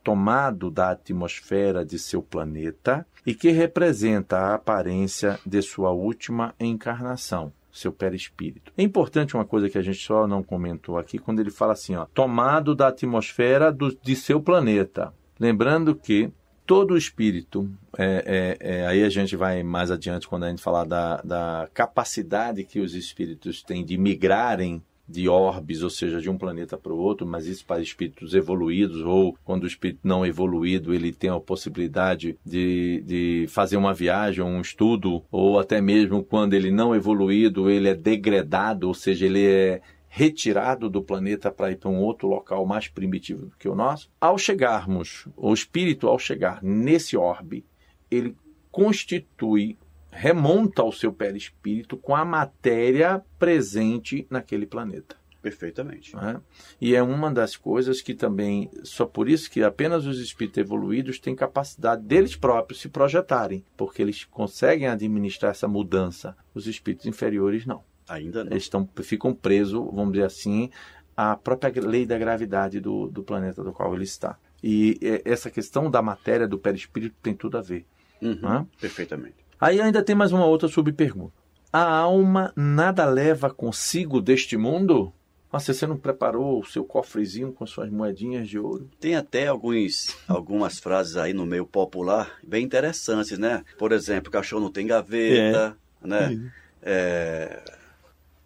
tomado 0.03 0.71
da 0.71 0.93
atmosfera 0.93 1.85
de 1.85 1.99
seu 1.99 2.23
planeta 2.23 3.07
e 3.27 3.35
que 3.35 3.51
representa 3.51 4.39
a 4.39 4.55
aparência 4.55 5.39
de 5.45 5.61
sua 5.61 5.91
última 5.91 6.55
encarnação 6.59 7.53
seu 7.73 7.91
perispírito. 7.91 8.73
É 8.77 8.83
importante 8.83 9.35
uma 9.35 9.45
coisa 9.45 9.69
que 9.69 9.79
a 9.79 9.83
gente 9.83 10.05
só 10.05 10.27
não 10.27 10.43
comentou 10.43 10.99
aqui, 10.99 11.19
quando 11.19 11.41
ele 11.41 11.51
fala 11.51 11.73
assim, 11.73 11.97
ó, 11.97 12.05
tomado 12.05 12.75
da 12.75 12.89
atmosfera 12.89 13.73
do, 13.73 13.97
de 14.03 14.15
seu 14.15 14.41
planeta. 14.41 15.13
Lembrando 15.41 15.95
que 15.95 16.31
todo 16.67 16.97
espírito, 16.97 17.69
é, 17.99 18.59
é, 18.61 18.75
é, 18.75 18.87
aí 18.87 19.03
a 19.03 19.09
gente 19.09 19.37
vai 19.37 19.63
mais 19.63 19.91
adiante 19.91 20.29
quando 20.29 20.45
a 20.45 20.49
gente 20.51 20.63
falar 20.63 20.85
da, 20.85 21.21
da 21.23 21.69
capacidade 21.75 22.65
que 22.65 22.81
os 22.81 22.95
espíritos 22.95 23.63
têm 23.63 23.85
de 23.85 23.99
migrarem 23.99 24.83
de 25.09 25.29
orbes, 25.29 25.83
ou 25.83 25.91
seja, 25.91 26.21
de 26.21 26.31
um 26.31 26.39
planeta 26.39 26.77
para 26.77 26.93
o 26.93 26.99
outro, 26.99 27.27
mas 27.27 27.47
isso 27.47 27.65
para 27.67 27.83
espíritos 27.83 28.35
evoluídos, 28.35 29.03
ou 29.03 29.37
quando 29.45 29.65
o 29.65 29.67
espírito 29.67 30.01
não 30.03 30.25
evoluído 30.25 30.95
ele 30.95 31.13
tem 31.13 31.31
a 31.31 31.41
possibilidade 31.41 32.39
de, 32.45 33.03
de 33.05 33.47
fazer 33.49 33.77
uma 33.77 33.93
viagem, 33.93 34.43
um 34.43 34.61
estudo, 34.61 35.23
ou 35.31 35.59
até 35.59 35.81
mesmo 35.81 36.23
quando 36.23 36.55
ele 36.55 36.71
não 36.71 36.95
evoluído, 36.95 37.69
ele 37.69 37.89
é 37.89 37.95
degradado, 37.95 38.89
ou 38.89 38.95
seja, 38.95 39.27
ele 39.27 39.45
é 39.45 39.81
retirado 40.09 40.91
do 40.91 41.03
planeta 41.03 41.51
para 41.51 41.71
ir 41.71 41.77
para 41.77 41.89
um 41.89 41.99
outro 41.99 42.29
local 42.29 42.67
mais 42.67 42.87
primitivo 42.87 43.47
do 43.47 43.57
que 43.57 43.67
o 43.67 43.75
nosso. 43.75 44.11
Ao 44.21 44.37
chegarmos, 44.37 45.27
o 45.35 45.55
espírito, 45.55 46.07
ao 46.07 46.19
chegar 46.19 46.63
nesse 46.63 47.17
orbe, 47.17 47.65
ele 48.11 48.37
constitui 48.71 49.79
remonta 50.13 50.83
ao 50.83 50.93
seu 50.93 51.13
perispírito 51.13 51.97
com 51.97 52.15
a 52.15 52.25
matéria 52.25 53.25
presente 53.39 54.27
naquele 54.31 54.67
planeta. 54.67 55.17
Perfeitamente. 55.41 56.15
Né? 56.15 56.41
E 56.81 56.95
é 56.95 57.03
uma 57.03 57.33
das 57.33 57.57
coisas 57.57 58.01
que 58.01 58.15
também, 58.15 58.71
só 58.85 59.05
por 59.05 59.29
isso 59.29 59.51
que 59.51 59.63
apenas 59.63 60.07
os 60.07 60.21
espíritos 60.21 60.59
evoluídos 60.59 61.19
têm 61.19 61.35
capacidade 61.35 62.03
deles 62.03 62.37
próprios 62.37 62.81
se 62.81 62.89
projetarem, 62.89 63.65
porque 63.77 64.01
eles 64.01 64.25
conseguem 64.25 64.87
administrar 64.87 65.51
essa 65.51 65.67
mudança. 65.67 66.37
Os 66.55 66.69
espíritos 66.69 67.07
inferiores 67.07 67.67
não. 67.67 67.83
Ainda 68.09 68.45
não. 68.45 68.53
Eles 68.53 68.65
estão, 68.65 68.89
ficam 69.03 69.35
presos, 69.35 69.81
vamos 69.93 70.13
dizer 70.13 70.27
assim, 70.27 70.71
à 71.17 71.35
própria 71.37 71.73
lei 71.85 72.07
da 72.07 72.19
gravidade 72.19 72.79
do, 72.79 73.09
do 73.09 73.25
planeta 73.25 73.65
do 73.65 73.73
qual 73.73 73.93
ele 73.95 74.05
está. 74.05 74.39
E 74.63 74.97
essa 75.25 75.51
questão 75.51 75.91
da 75.91 76.01
matéria 76.01 76.47
do 76.47 76.57
perispírito 76.57 77.17
tem 77.21 77.35
tudo 77.35 77.59
a 77.59 77.63
ver. 77.63 77.85
Uhum, 78.21 78.41
né? 78.41 78.67
Perfeitamente. 78.81 79.42
Aí 79.63 79.81
ainda 79.81 80.03
tem 80.03 80.17
mais 80.17 80.33
uma 80.33 80.45
outra 80.45 80.67
subpergunta. 80.67 81.35
A 81.73 81.89
alma 81.89 82.53
nada 82.57 83.05
leva 83.05 83.49
consigo 83.49 84.21
deste 84.21 84.57
mundo? 84.57 85.13
Mas 85.53 85.65
você 85.65 85.87
não 85.87 85.97
preparou 85.97 86.59
o 86.59 86.67
seu 86.67 86.85
cofrezinho 86.85 87.53
com 87.53 87.65
suas 87.65 87.89
moedinhas 87.89 88.49
de 88.49 88.59
ouro? 88.59 88.91
Tem 88.99 89.15
até 89.15 89.47
alguns, 89.47 90.17
algumas 90.27 90.81
frases 90.81 91.17
aí 91.17 91.33
no 91.33 91.47
meio 91.47 91.65
popular 91.65 92.41
bem 92.43 92.65
interessantes, 92.65 93.39
né? 93.39 93.63
Por 93.79 93.93
exemplo, 93.93 94.33
cachorro 94.33 94.63
não 94.63 94.73
tem 94.73 94.85
gaveta, 94.85 95.77
é. 96.03 96.09
né? 96.09 96.53
É, 96.83 97.63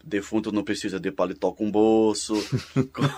defunto 0.04 0.52
não 0.52 0.62
precisa 0.62 1.00
de 1.00 1.11
paletó 1.11 1.50
com 1.50 1.70
bolso. 1.70 2.35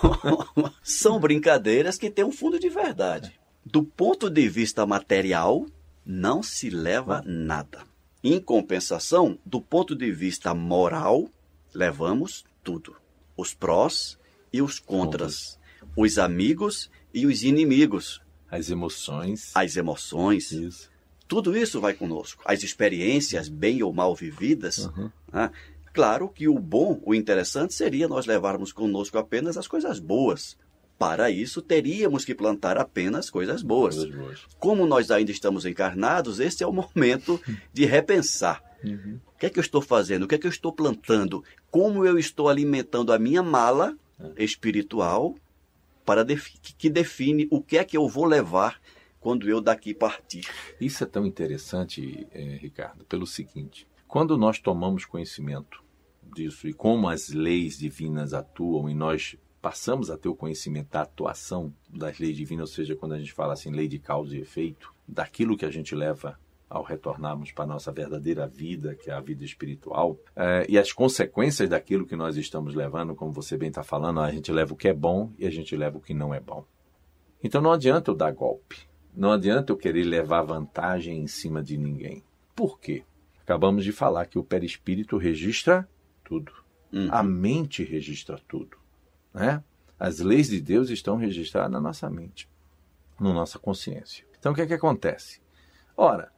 São 0.85 1.19
brincadeiras 1.19 1.99
que 1.99 2.11
têm 2.11 2.25
um 2.25 2.31
fundo 2.31 2.61
de 2.61 2.69
verdade. 2.69 3.33
Do 3.67 3.83
ponto 3.83 4.31
de 4.31 4.49
vista 4.49 4.87
material, 4.87 5.67
não 6.09 6.43
se 6.43 6.71
leva 6.71 7.23
nada. 7.27 7.83
Em 8.25 8.41
compensação, 8.41 9.39
do 9.45 9.61
ponto 9.61 9.95
de 9.95 10.11
vista 10.11 10.55
moral, 10.55 11.29
levamos 11.75 12.47
tudo: 12.65 12.97
os 13.37 13.53
prós 13.53 14.19
e 14.51 14.63
os 14.63 14.79
contras, 14.79 15.61
os 15.95 16.19
amigos 16.19 16.91
e 17.13 17.27
os 17.27 17.45
inimigos, 17.45 18.23
as 18.51 18.71
emoções, 18.71 19.53
as 19.55 19.77
emoções. 19.77 20.51
Isso. 20.51 20.91
Tudo 21.29 21.55
isso 21.55 21.79
vai 21.79 21.93
conosco. 21.93 22.43
As 22.47 22.63
experiências, 22.63 23.51
bem 23.51 23.83
ou 23.83 23.93
mal 23.93 24.15
vividas. 24.15 24.87
Uhum. 24.87 25.11
Né? 25.31 25.51
Claro 25.93 26.31
que 26.31 26.49
o 26.49 26.59
bom, 26.59 27.03
o 27.05 27.15
interessante 27.15 27.75
seria 27.75 28.09
nós 28.09 28.25
levarmos 28.25 28.73
conosco 28.73 29.19
apenas 29.19 29.59
as 29.59 29.69
coisas 29.69 29.99
boas, 29.99 30.57
para 30.99 31.31
isso, 31.31 31.63
teríamos 31.63 32.25
que 32.25 32.35
plantar 32.35 32.77
apenas 32.77 33.31
coisas 33.31 33.63
boas. 33.63 33.95
coisas 33.95 34.15
boas. 34.15 34.47
Como 34.59 34.85
nós 34.85 35.11
ainda 35.11 35.31
estamos 35.31 35.65
encarnados, 35.65 36.41
esse 36.41 36.65
é 36.65 36.67
o 36.67 36.73
momento 36.73 37.41
de 37.73 37.85
repensar. 37.85 38.63
Uhum. 38.85 39.21
O 39.35 39.39
que 39.39 39.47
é 39.47 39.51
que 39.51 39.59
eu 39.59 39.63
estou 39.63 39.81
fazendo? 39.81 40.25
O 40.25 40.29
que 40.29 40.35
é 40.35 40.39
que 40.39 40.47
eu 40.47 40.51
estou 40.51 40.73
plantando? 40.73 41.45
Como 41.71 42.05
eu 42.05 42.19
estou 42.19 42.49
alimentando 42.49 43.13
a 43.13 43.19
minha 43.19 43.43
mala 43.43 43.97
é. 44.19 44.43
espiritual 44.43 45.37
para 46.05 46.25
que 46.77 46.91
define 46.91 47.47
o 47.51 47.63
que 47.63 47.79
é 47.79 47.85
que 47.85 47.97
eu 47.97 48.09
vou 48.09 48.25
levar 48.25 48.81
quando 49.21 49.49
eu 49.49 49.61
daqui 49.61 49.95
partir? 49.95 50.49
Isso 50.81 51.05
é 51.05 51.07
tão 51.07 51.25
interessante, 51.27 52.27
eh, 52.33 52.59
Ricardo, 52.61 53.05
pelo 53.05 53.27
seguinte: 53.27 53.87
quando 54.09 54.37
nós 54.37 54.59
tomamos 54.59 55.05
conhecimento 55.05 55.85
disso 56.35 56.67
e 56.67 56.73
como 56.73 57.09
as 57.09 57.29
leis 57.29 57.79
divinas 57.79 58.33
atuam 58.33 58.89
e 58.89 58.95
nós 58.95 59.37
passamos 59.61 60.11
a 60.11 60.17
ter 60.17 60.29
o 60.29 60.35
conhecimento 60.35 60.91
da 60.91 61.03
atuação 61.03 61.73
das 61.89 62.19
leis 62.19 62.37
divinas, 62.37 62.71
ou 62.71 62.75
seja, 62.75 62.97
quando 62.97 63.15
a 63.15 63.19
gente 63.19 63.33
fala 63.33 63.53
assim, 63.53 63.71
lei 63.71 63.89
de 63.89 63.99
causa 63.99 64.37
e 64.37 64.41
efeito, 64.41 64.95
daquilo 65.07 65.57
que 65.57 65.65
a 65.65 65.71
gente 65.71 65.95
leva 65.95 66.39
ao 66.69 66.83
retornarmos 66.83 67.51
para 67.51 67.65
a 67.65 67.69
nossa 67.69 67.91
verdadeira 67.91 68.47
vida, 68.47 68.95
que 68.95 69.11
é 69.11 69.15
a 69.15 69.21
vida 69.21 69.45
espiritual, 69.45 70.19
é, 70.37 70.67
e 70.69 70.79
as 70.79 70.93
consequências 70.93 71.69
daquilo 71.69 72.07
que 72.07 72.15
nós 72.15 72.37
estamos 72.37 72.75
levando, 72.75 73.15
como 73.15 73.33
você 73.33 73.57
bem 73.57 73.71
está 73.71 73.83
falando, 73.83 74.21
a 74.21 74.31
gente 74.31 74.53
leva 74.53 74.75
o 74.75 74.77
que 74.77 74.89
é 74.89 74.95
bom 74.95 75.33
e 75.39 75.47
a 75.47 75.51
gente 75.51 75.75
leva 75.77 75.97
o 75.97 76.01
que 76.01 76.13
não 76.13 76.35
é 76.35 76.41
bom. 76.41 76.65
Então 77.43 77.61
não 77.61 77.73
adianta 77.73 78.11
eu 78.11 78.15
dar 78.15 78.33
golpe, 78.33 78.77
não 79.15 79.33
adianta 79.33 79.73
eu 79.73 79.77
querer 79.77 80.05
levar 80.05 80.43
vantagem 80.43 81.21
em 81.21 81.27
cima 81.27 81.63
de 81.63 81.79
ninguém. 81.79 82.23
Por 82.55 82.79
quê? 82.79 83.03
Acabamos 83.41 83.83
de 83.83 83.93
falar 83.93 84.27
que 84.27 84.39
o 84.39 84.45
perispírito 84.45 85.17
registra 85.17 85.89
tudo. 86.23 86.53
Uhum. 86.93 87.09
A 87.11 87.23
mente 87.23 87.83
registra 87.83 88.39
tudo. 88.47 88.77
Né? 89.33 89.63
As 89.99 90.21
leis 90.21 90.49
de 90.49 90.61
Deus 90.61 90.91
estão 90.91 91.17
registradas 91.17 91.71
na 91.71 91.81
nossa 91.81 92.09
mente, 92.09 92.49
na 93.19 93.33
nossa 93.33 93.59
consciência. 93.59 94.25
Então 94.39 94.53
o 94.53 94.55
que 94.55 94.63
é 94.63 94.67
que 94.67 94.75
acontece? 94.75 95.41
Ora, 95.97 96.31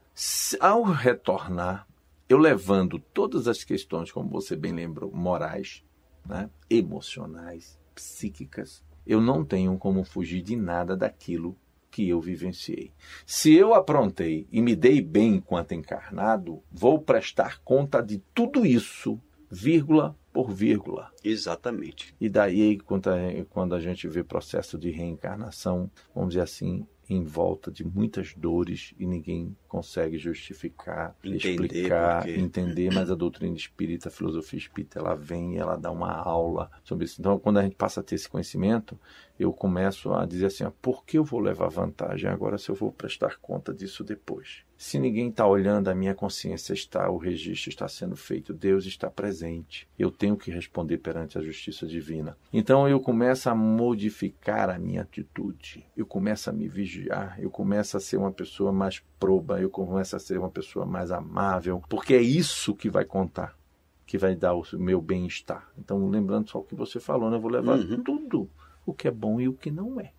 ao 0.58 0.82
retornar, 0.82 1.86
eu 2.28 2.38
levando 2.38 2.98
todas 2.98 3.48
as 3.48 3.64
questões, 3.64 4.10
como 4.10 4.30
você 4.30 4.56
bem 4.56 4.72
lembrou, 4.72 5.10
morais, 5.12 5.84
né? 6.24 6.48
emocionais, 6.68 7.78
psíquicas, 7.94 8.84
eu 9.06 9.20
não 9.20 9.44
tenho 9.44 9.76
como 9.76 10.04
fugir 10.04 10.42
de 10.42 10.56
nada 10.56 10.96
daquilo 10.96 11.56
que 11.90 12.08
eu 12.08 12.20
vivenciei. 12.20 12.92
Se 13.26 13.52
eu 13.52 13.74
aprontei 13.74 14.46
e 14.50 14.62
me 14.62 14.76
dei 14.76 15.02
bem 15.02 15.34
enquanto 15.36 15.72
encarnado, 15.72 16.62
vou 16.70 17.00
prestar 17.00 17.60
conta 17.64 18.00
de 18.00 18.18
tudo 18.32 18.64
isso, 18.64 19.20
vírgula 19.50 20.16
por 20.32 20.50
vírgula. 20.52 21.10
Exatamente. 21.24 22.14
E 22.20 22.28
daí, 22.28 22.78
quando 22.78 23.08
a, 23.08 23.16
quando 23.48 23.74
a 23.74 23.80
gente 23.80 24.06
vê 24.06 24.22
processo 24.22 24.78
de 24.78 24.90
reencarnação, 24.90 25.90
vamos 26.14 26.30
dizer 26.30 26.42
assim, 26.42 26.86
em 27.08 27.24
volta 27.24 27.72
de 27.72 27.84
muitas 27.84 28.32
dores 28.34 28.94
e 28.96 29.04
ninguém 29.04 29.56
consegue 29.66 30.16
justificar, 30.16 31.16
entender 31.24 31.36
explicar, 31.36 32.22
porque... 32.22 32.38
entender, 32.38 32.94
mas 32.94 33.10
a 33.10 33.16
doutrina 33.16 33.56
espírita, 33.56 34.08
a 34.08 34.12
filosofia 34.12 34.60
espírita, 34.60 35.00
ela 35.00 35.16
vem 35.16 35.54
e 35.54 35.58
ela 35.58 35.76
dá 35.76 35.90
uma 35.90 36.12
aula 36.12 36.70
sobre 36.84 37.06
isso. 37.06 37.20
Então, 37.20 37.36
quando 37.36 37.58
a 37.58 37.62
gente 37.64 37.74
passa 37.74 37.98
a 37.98 38.02
ter 38.04 38.14
esse 38.14 38.28
conhecimento, 38.28 38.96
eu 39.40 39.54
começo 39.54 40.12
a 40.12 40.26
dizer 40.26 40.46
assim, 40.46 40.70
por 40.82 41.02
que 41.02 41.16
eu 41.16 41.24
vou 41.24 41.40
levar 41.40 41.68
vantagem 41.68 42.28
agora 42.28 42.58
se 42.58 42.68
eu 42.68 42.74
vou 42.74 42.92
prestar 42.92 43.38
conta 43.40 43.72
disso 43.72 44.04
depois? 44.04 44.64
Se 44.76 44.98
ninguém 44.98 45.30
está 45.30 45.46
olhando, 45.46 45.88
a 45.88 45.94
minha 45.94 46.14
consciência 46.14 46.74
está, 46.74 47.08
o 47.08 47.16
registro 47.16 47.70
está 47.70 47.88
sendo 47.88 48.14
feito, 48.16 48.52
Deus 48.52 48.84
está 48.84 49.08
presente. 49.08 49.88
Eu 49.98 50.10
tenho 50.10 50.36
que 50.36 50.50
responder 50.50 50.98
perante 50.98 51.38
a 51.38 51.40
justiça 51.40 51.86
divina. 51.86 52.36
Então 52.52 52.86
eu 52.86 53.00
começo 53.00 53.48
a 53.48 53.54
modificar 53.54 54.68
a 54.68 54.78
minha 54.78 55.00
atitude, 55.00 55.86
eu 55.96 56.04
começo 56.04 56.50
a 56.50 56.52
me 56.52 56.68
vigiar, 56.68 57.40
eu 57.40 57.50
começo 57.50 57.96
a 57.96 58.00
ser 58.00 58.18
uma 58.18 58.30
pessoa 58.30 58.70
mais 58.70 59.02
proba, 59.18 59.58
eu 59.58 59.70
começo 59.70 60.14
a 60.14 60.18
ser 60.18 60.38
uma 60.38 60.50
pessoa 60.50 60.84
mais 60.84 61.10
amável, 61.10 61.82
porque 61.88 62.12
é 62.12 62.20
isso 62.20 62.76
que 62.76 62.90
vai 62.90 63.06
contar 63.06 63.58
que 64.06 64.18
vai 64.18 64.34
dar 64.34 64.54
o 64.54 64.64
meu 64.72 65.00
bem-estar. 65.00 65.70
Então, 65.78 66.10
lembrando 66.10 66.50
só 66.50 66.58
o 66.58 66.64
que 66.64 66.74
você 66.74 66.98
falou, 66.98 67.30
né? 67.30 67.36
eu 67.36 67.40
vou 67.40 67.48
levar 67.48 67.78
uhum. 67.78 68.02
tudo 68.02 68.50
o 68.84 68.94
que 68.94 69.08
é 69.08 69.10
bom 69.10 69.40
e 69.40 69.48
o 69.48 69.54
que 69.54 69.70
não 69.70 70.00
é. 70.00 70.12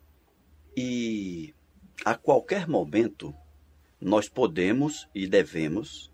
E 0.76 1.54
a 2.06 2.16
qualquer 2.16 2.68
momento 2.68 3.34
nós 4.00 4.28
podemos 4.28 5.08
e 5.14 5.28
devemos 5.28 6.12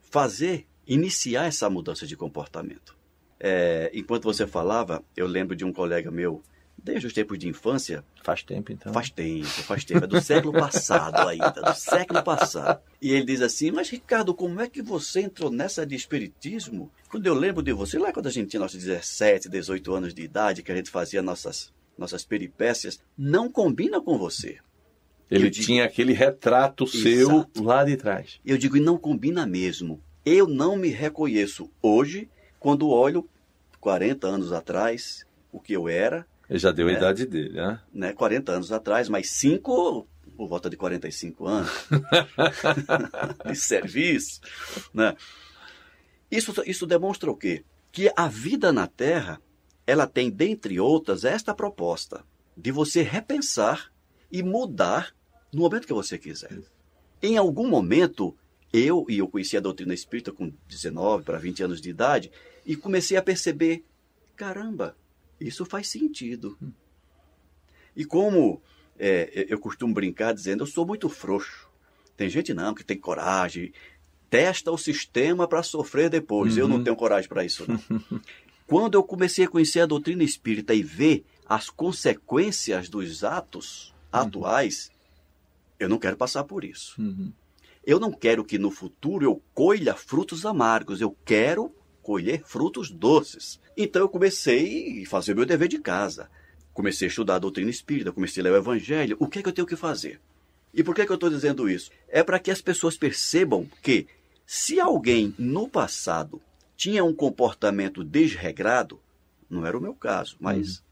fazer, 0.00 0.66
iniciar 0.86 1.46
essa 1.46 1.68
mudança 1.70 2.06
de 2.06 2.16
comportamento. 2.16 2.96
É, 3.40 3.90
enquanto 3.94 4.24
você 4.24 4.46
falava, 4.46 5.04
eu 5.16 5.26
lembro 5.26 5.56
de 5.56 5.64
um 5.64 5.72
colega 5.72 6.10
meu, 6.10 6.42
desde 6.84 7.06
os 7.06 7.12
tempos 7.14 7.38
de 7.38 7.48
infância. 7.48 8.04
Faz 8.22 8.42
tempo, 8.42 8.70
então. 8.70 8.92
Faz 8.92 9.08
tempo, 9.08 9.46
faz 9.46 9.84
tempo. 9.84 10.04
É 10.04 10.06
do 10.06 10.20
século 10.20 10.52
passado 10.52 11.26
ainda, 11.26 11.50
do 11.50 11.74
século 11.74 12.22
passado. 12.22 12.80
E 13.00 13.10
ele 13.10 13.24
diz 13.24 13.40
assim: 13.40 13.70
Mas 13.70 13.88
Ricardo, 13.88 14.34
como 14.34 14.60
é 14.60 14.68
que 14.68 14.82
você 14.82 15.22
entrou 15.22 15.50
nessa 15.50 15.86
de 15.86 15.94
espiritismo? 15.94 16.92
Quando 17.08 17.26
eu 17.26 17.34
lembro 17.34 17.62
de 17.62 17.72
você, 17.72 17.98
lá 17.98 18.12
quando 18.12 18.26
a 18.26 18.30
gente 18.30 18.50
tinha 18.50 18.60
nossos 18.60 18.82
17, 18.82 19.48
18 19.48 19.94
anos 19.94 20.14
de 20.14 20.22
idade, 20.22 20.62
que 20.62 20.70
a 20.70 20.76
gente 20.76 20.90
fazia 20.90 21.22
nossas, 21.22 21.72
nossas 21.96 22.24
peripécias, 22.24 23.00
não 23.16 23.50
combina 23.50 24.00
com 24.00 24.18
você. 24.18 24.58
Ele 25.30 25.48
digo, 25.48 25.66
tinha 25.66 25.84
aquele 25.84 26.12
retrato 26.12 26.86
seu 26.86 27.46
lá 27.56 27.82
de 27.82 27.96
trás. 27.96 28.38
Eu 28.44 28.58
digo, 28.58 28.76
e 28.76 28.80
não 28.80 28.98
combina 28.98 29.46
mesmo. 29.46 30.02
Eu 30.24 30.46
não 30.46 30.76
me 30.76 30.88
reconheço 30.88 31.70
hoje, 31.82 32.28
quando 32.60 32.88
olho 32.88 33.28
40 33.80 34.26
anos 34.26 34.52
atrás, 34.52 35.26
o 35.50 35.58
que 35.60 35.72
eu 35.72 35.88
era. 35.88 36.26
Ele 36.48 36.58
já 36.58 36.70
deu 36.70 36.88
a 36.88 36.92
idade 36.92 37.26
dele, 37.26 37.54
né? 37.54 37.80
né? 37.92 38.12
40 38.12 38.52
anos 38.52 38.72
atrás, 38.72 39.08
mais 39.08 39.30
5 39.30 40.06
por 40.36 40.48
volta 40.48 40.68
de 40.68 40.76
45 40.76 41.46
anos 41.46 41.70
de 43.46 43.56
serviço. 43.56 44.40
Né? 44.92 45.16
Isso, 46.30 46.52
isso 46.66 46.86
demonstra 46.86 47.30
o 47.30 47.36
quê? 47.36 47.64
Que 47.92 48.10
a 48.16 48.28
vida 48.28 48.72
na 48.72 48.86
Terra 48.86 49.40
ela 49.86 50.06
tem, 50.06 50.30
dentre 50.30 50.80
outras, 50.80 51.24
esta 51.24 51.54
proposta 51.54 52.24
de 52.56 52.72
você 52.72 53.02
repensar 53.02 53.92
e 54.30 54.42
mudar 54.42 55.14
no 55.52 55.62
momento 55.62 55.86
que 55.86 55.92
você 55.92 56.18
quiser. 56.18 56.58
Em 57.22 57.36
algum 57.36 57.68
momento, 57.68 58.36
eu, 58.72 59.06
e 59.08 59.18
eu 59.18 59.28
conheci 59.28 59.56
a 59.56 59.60
doutrina 59.60 59.94
espírita 59.94 60.32
com 60.32 60.52
19 60.68 61.22
para 61.22 61.38
20 61.38 61.62
anos 61.62 61.80
de 61.80 61.90
idade, 61.90 62.32
e 62.66 62.74
comecei 62.74 63.16
a 63.16 63.22
perceber: 63.22 63.84
caramba, 64.34 64.96
isso 65.46 65.64
faz 65.64 65.88
sentido. 65.88 66.58
E 67.96 68.04
como 68.04 68.62
é, 68.98 69.46
eu 69.48 69.58
costumo 69.58 69.94
brincar 69.94 70.32
dizendo, 70.32 70.62
eu 70.62 70.66
sou 70.66 70.86
muito 70.86 71.08
frouxo. 71.08 71.68
Tem 72.16 72.28
gente 72.28 72.54
não 72.54 72.74
que 72.74 72.84
tem 72.84 72.98
coragem, 72.98 73.72
testa 74.30 74.70
o 74.70 74.78
sistema 74.78 75.46
para 75.46 75.62
sofrer 75.62 76.08
depois. 76.08 76.54
Uhum. 76.54 76.58
Eu 76.60 76.68
não 76.68 76.76
uhum. 76.76 76.84
tenho 76.84 76.96
coragem 76.96 77.28
para 77.28 77.44
isso. 77.44 77.64
Não. 77.68 78.20
Quando 78.66 78.94
eu 78.94 79.02
comecei 79.02 79.44
a 79.44 79.48
conhecer 79.48 79.80
a 79.80 79.86
doutrina 79.86 80.22
espírita 80.22 80.74
e 80.74 80.82
ver 80.82 81.24
as 81.46 81.68
consequências 81.68 82.88
dos 82.88 83.22
atos, 83.22 83.94
atuais, 84.10 84.90
eu 85.78 85.88
não 85.88 85.98
quero 85.98 86.16
passar 86.16 86.44
por 86.44 86.64
isso. 86.64 87.00
Uhum. 87.00 87.32
Eu 87.84 88.00
não 88.00 88.12
quero 88.12 88.44
que 88.44 88.58
no 88.58 88.70
futuro 88.70 89.24
eu 89.24 89.42
colha 89.52 89.94
frutos 89.94 90.46
amargos, 90.46 91.00
eu 91.00 91.14
quero 91.24 91.74
colher 92.04 92.42
frutos 92.44 92.90
doces. 92.90 93.58
Então 93.76 94.02
eu 94.02 94.08
comecei 94.08 95.02
a 95.02 95.08
fazer 95.08 95.32
o 95.32 95.36
meu 95.36 95.46
dever 95.46 95.66
de 95.66 95.78
casa. 95.78 96.30
Comecei 96.72 97.06
a 97.06 97.08
estudar 97.08 97.36
a 97.36 97.38
doutrina 97.38 97.70
espírita, 97.70 98.12
comecei 98.12 98.40
a 98.40 98.44
ler 98.44 98.52
o 98.52 98.56
evangelho. 98.56 99.16
O 99.18 99.26
que 99.26 99.38
é 99.38 99.42
que 99.42 99.48
eu 99.48 99.52
tenho 99.52 99.66
que 99.66 99.74
fazer? 99.74 100.20
E 100.72 100.82
por 100.82 100.94
que, 100.94 101.02
é 101.02 101.06
que 101.06 101.12
eu 101.12 101.14
estou 101.14 101.30
dizendo 101.30 101.68
isso? 101.68 101.90
É 102.08 102.22
para 102.22 102.38
que 102.38 102.50
as 102.50 102.60
pessoas 102.60 102.96
percebam 102.96 103.66
que 103.80 104.06
se 104.44 104.80
alguém 104.80 105.32
no 105.38 105.68
passado 105.68 106.42
tinha 106.76 107.04
um 107.04 107.14
comportamento 107.14 108.04
desregrado, 108.04 109.00
Não 109.48 109.64
era 109.64 109.78
o 109.78 109.80
meu 109.80 109.94
caso, 109.94 110.36
mas 110.40 110.78
uhum. 110.78 110.82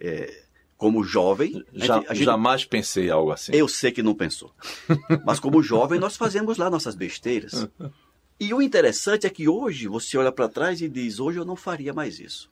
é, 0.00 0.42
como 0.76 1.04
jovem. 1.04 1.64
Já, 1.72 1.98
a 1.98 2.14
gente, 2.14 2.24
jamais 2.24 2.64
pensei 2.64 3.08
algo 3.08 3.30
assim. 3.30 3.52
Eu 3.54 3.68
sei 3.68 3.92
que 3.92 4.02
não 4.02 4.14
pensou. 4.14 4.52
Mas 5.24 5.38
como 5.38 5.62
jovem, 5.62 6.00
nós 6.00 6.16
fazemos 6.16 6.58
lá 6.58 6.68
nossas 6.68 6.96
besteiras. 6.96 7.68
E 8.40 8.54
o 8.54 8.62
interessante 8.62 9.26
é 9.26 9.30
que 9.30 9.46
hoje 9.46 9.86
você 9.86 10.16
olha 10.16 10.32
para 10.32 10.48
trás 10.48 10.80
e 10.80 10.88
diz: 10.88 11.20
hoje 11.20 11.38
eu 11.38 11.44
não 11.44 11.54
faria 11.54 11.92
mais 11.92 12.18
isso. 12.18 12.50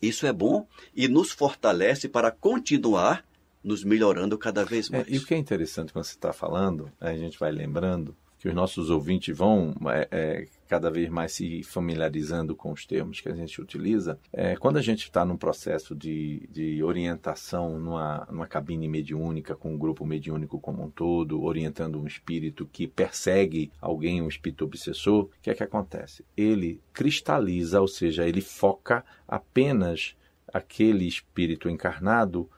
Isso 0.00 0.24
é 0.24 0.32
bom 0.32 0.64
e 0.94 1.08
nos 1.08 1.32
fortalece 1.32 2.08
para 2.08 2.30
continuar 2.30 3.24
nos 3.64 3.82
melhorando 3.82 4.38
cada 4.38 4.64
vez 4.64 4.88
mais. 4.88 5.08
É, 5.08 5.10
e 5.10 5.18
o 5.18 5.26
que 5.26 5.34
é 5.34 5.36
interessante 5.36 5.92
quando 5.92 6.04
você 6.04 6.14
está 6.14 6.32
falando, 6.32 6.92
a 7.00 7.12
gente 7.14 7.36
vai 7.36 7.50
lembrando 7.50 8.16
que 8.38 8.48
os 8.48 8.54
nossos 8.54 8.90
ouvintes 8.90 9.36
vão 9.36 9.74
é, 9.90 10.08
é, 10.10 10.46
cada 10.68 10.90
vez 10.90 11.08
mais 11.08 11.32
se 11.32 11.62
familiarizando 11.62 12.54
com 12.54 12.72
os 12.72 12.86
termos 12.86 13.20
que 13.20 13.28
a 13.28 13.34
gente 13.34 13.60
utiliza. 13.60 14.18
É, 14.32 14.54
quando 14.56 14.76
a 14.76 14.82
gente 14.82 15.04
está 15.04 15.24
num 15.24 15.36
processo 15.36 15.94
de, 15.94 16.48
de 16.50 16.82
orientação 16.82 17.78
numa, 17.78 18.26
numa 18.30 18.46
cabine 18.46 18.86
mediúnica, 18.88 19.56
com 19.56 19.74
um 19.74 19.78
grupo 19.78 20.06
mediúnico 20.06 20.60
como 20.60 20.84
um 20.84 20.90
todo, 20.90 21.42
orientando 21.42 22.00
um 22.00 22.06
espírito 22.06 22.68
que 22.70 22.86
persegue 22.86 23.72
alguém, 23.80 24.22
um 24.22 24.28
espírito 24.28 24.64
obsessor, 24.64 25.24
o 25.24 25.30
que 25.42 25.50
é 25.50 25.54
que 25.54 25.64
acontece? 25.64 26.24
Ele 26.36 26.80
cristaliza, 26.92 27.80
ou 27.80 27.88
seja, 27.88 28.28
ele 28.28 28.40
foca 28.40 29.04
apenas 29.26 30.16
aquele 30.52 31.06
espírito 31.06 31.68
encarnado 31.68 32.48